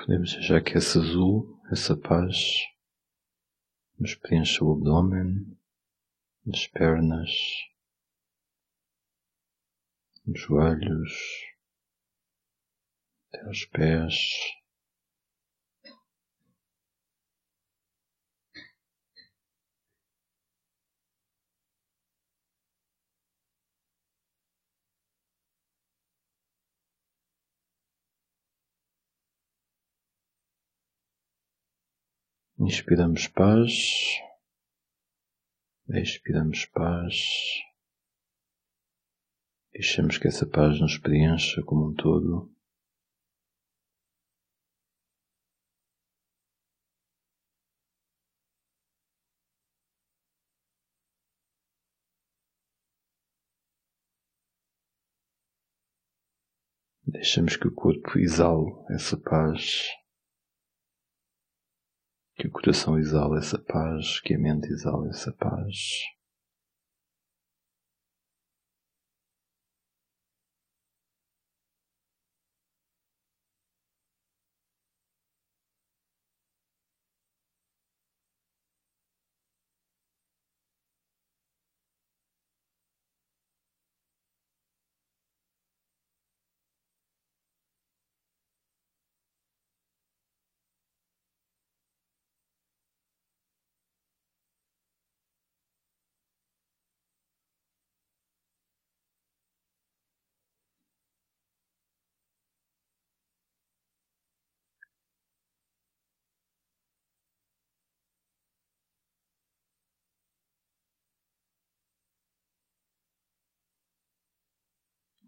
Podemos 0.00 0.32
deixar 0.32 0.62
que 0.62 0.78
esse 0.78 0.96
azul, 0.96 1.60
essa 1.70 1.94
paz, 1.94 2.66
nos 3.98 4.14
preencha 4.14 4.64
o 4.64 4.72
abdômen, 4.72 5.58
as 6.48 6.66
pernas, 6.68 7.30
os 10.26 10.40
joelhos, 10.40 11.12
até 13.28 13.46
os 13.50 13.66
pés. 13.66 14.14
Inspiramos 32.62 33.26
paz, 33.26 33.72
expiramos 35.88 36.66
paz, 36.66 37.14
deixamos 39.72 40.18
que 40.18 40.28
essa 40.28 40.46
paz 40.46 40.78
nos 40.78 40.98
preencha 40.98 41.62
como 41.62 41.88
um 41.88 41.94
todo. 41.94 42.54
Deixamos 57.06 57.56
que 57.56 57.68
o 57.68 57.74
corpo 57.74 58.18
exale 58.18 58.70
essa 58.90 59.16
paz 59.16 59.88
que 62.40 62.46
o 62.46 62.50
coração 62.50 62.98
exala 62.98 63.38
essa 63.38 63.58
paz, 63.58 64.18
que 64.20 64.32
a 64.32 64.38
mente 64.38 64.72
exala 64.72 65.10
essa 65.10 65.30
paz. 65.30 65.76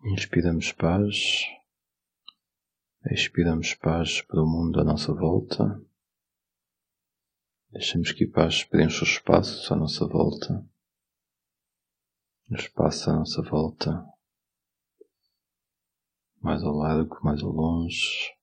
Inspiramos 0.04 0.72
paz, 0.72 1.46
expiramos 3.08 3.72
paz 3.74 4.20
para 4.20 4.42
o 4.42 4.46
mundo 4.46 4.80
à 4.80 4.84
nossa 4.84 5.14
volta. 5.14 5.80
Deixamos 7.70 8.10
que 8.10 8.24
a 8.24 8.30
paz 8.32 8.64
preencha 8.64 9.04
o 9.04 9.06
espaço 9.06 9.72
à 9.72 9.76
nossa 9.76 10.04
volta, 10.04 10.68
o 12.50 12.54
espaço 12.56 13.10
à 13.10 13.12
nossa 13.12 13.42
volta, 13.42 14.04
mais 16.40 16.64
ao 16.64 16.74
largo, 16.74 17.20
mais 17.22 17.40
ao 17.40 17.52
longe. 17.52 18.34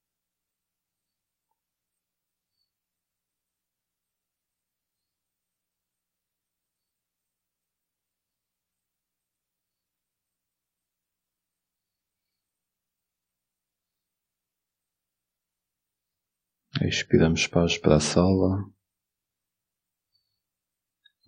Expiramos 16.82 17.46
paz 17.46 17.78
para 17.78 17.98
a 17.98 18.00
sala, 18.00 18.64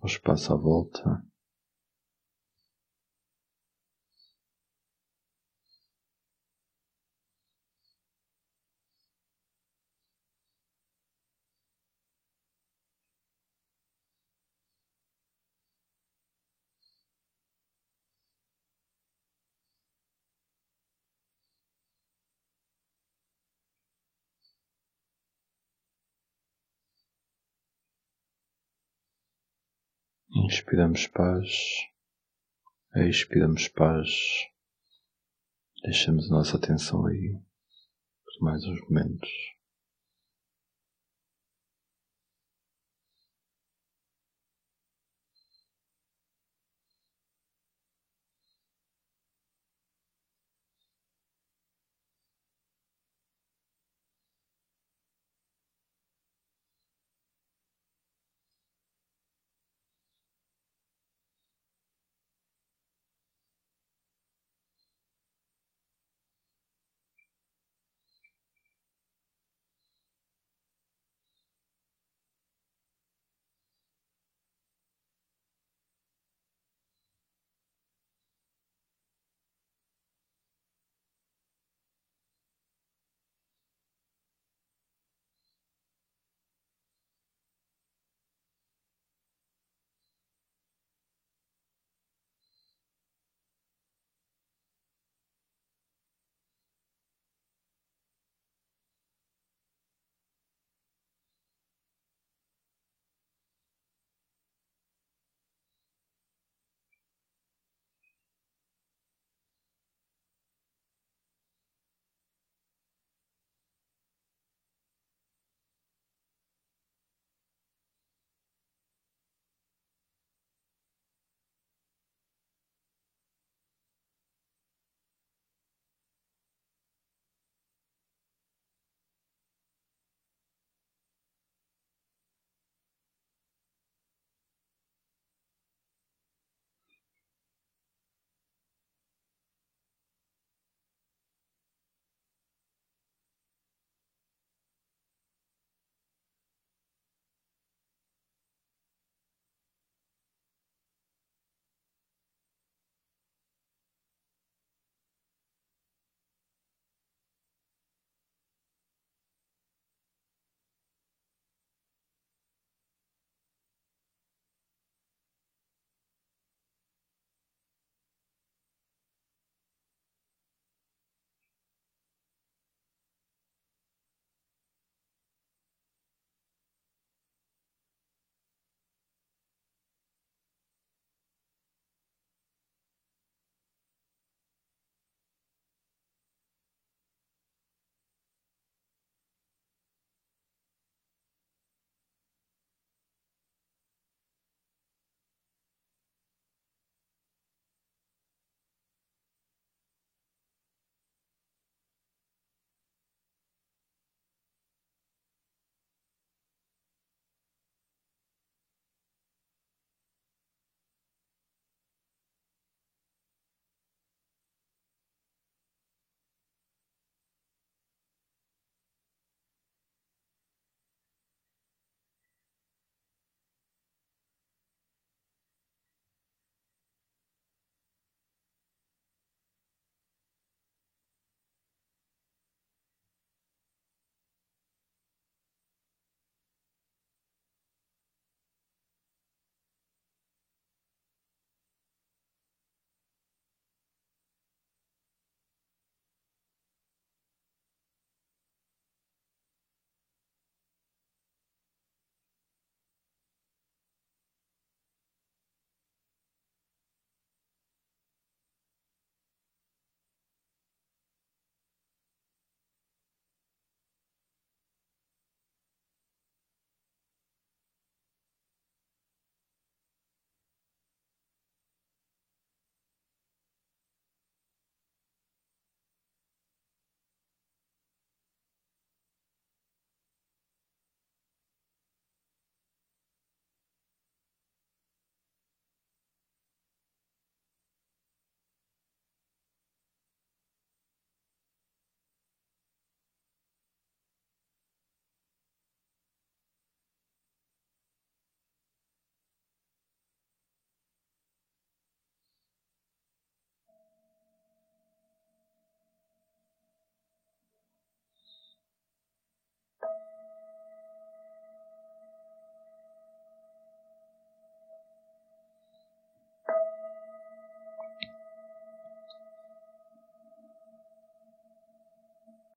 o 0.02 0.06
espaço 0.06 0.50
à 0.50 0.56
volta. 0.56 1.22
Inspiramos 30.52 31.06
paz, 31.06 31.48
expiramos 33.08 33.68
paz, 33.68 34.10
deixamos 35.82 36.30
a 36.30 36.34
nossa 36.34 36.58
atenção 36.58 37.06
aí 37.06 37.40
por 38.22 38.44
mais 38.44 38.62
uns 38.66 38.78
momentos. 38.82 39.30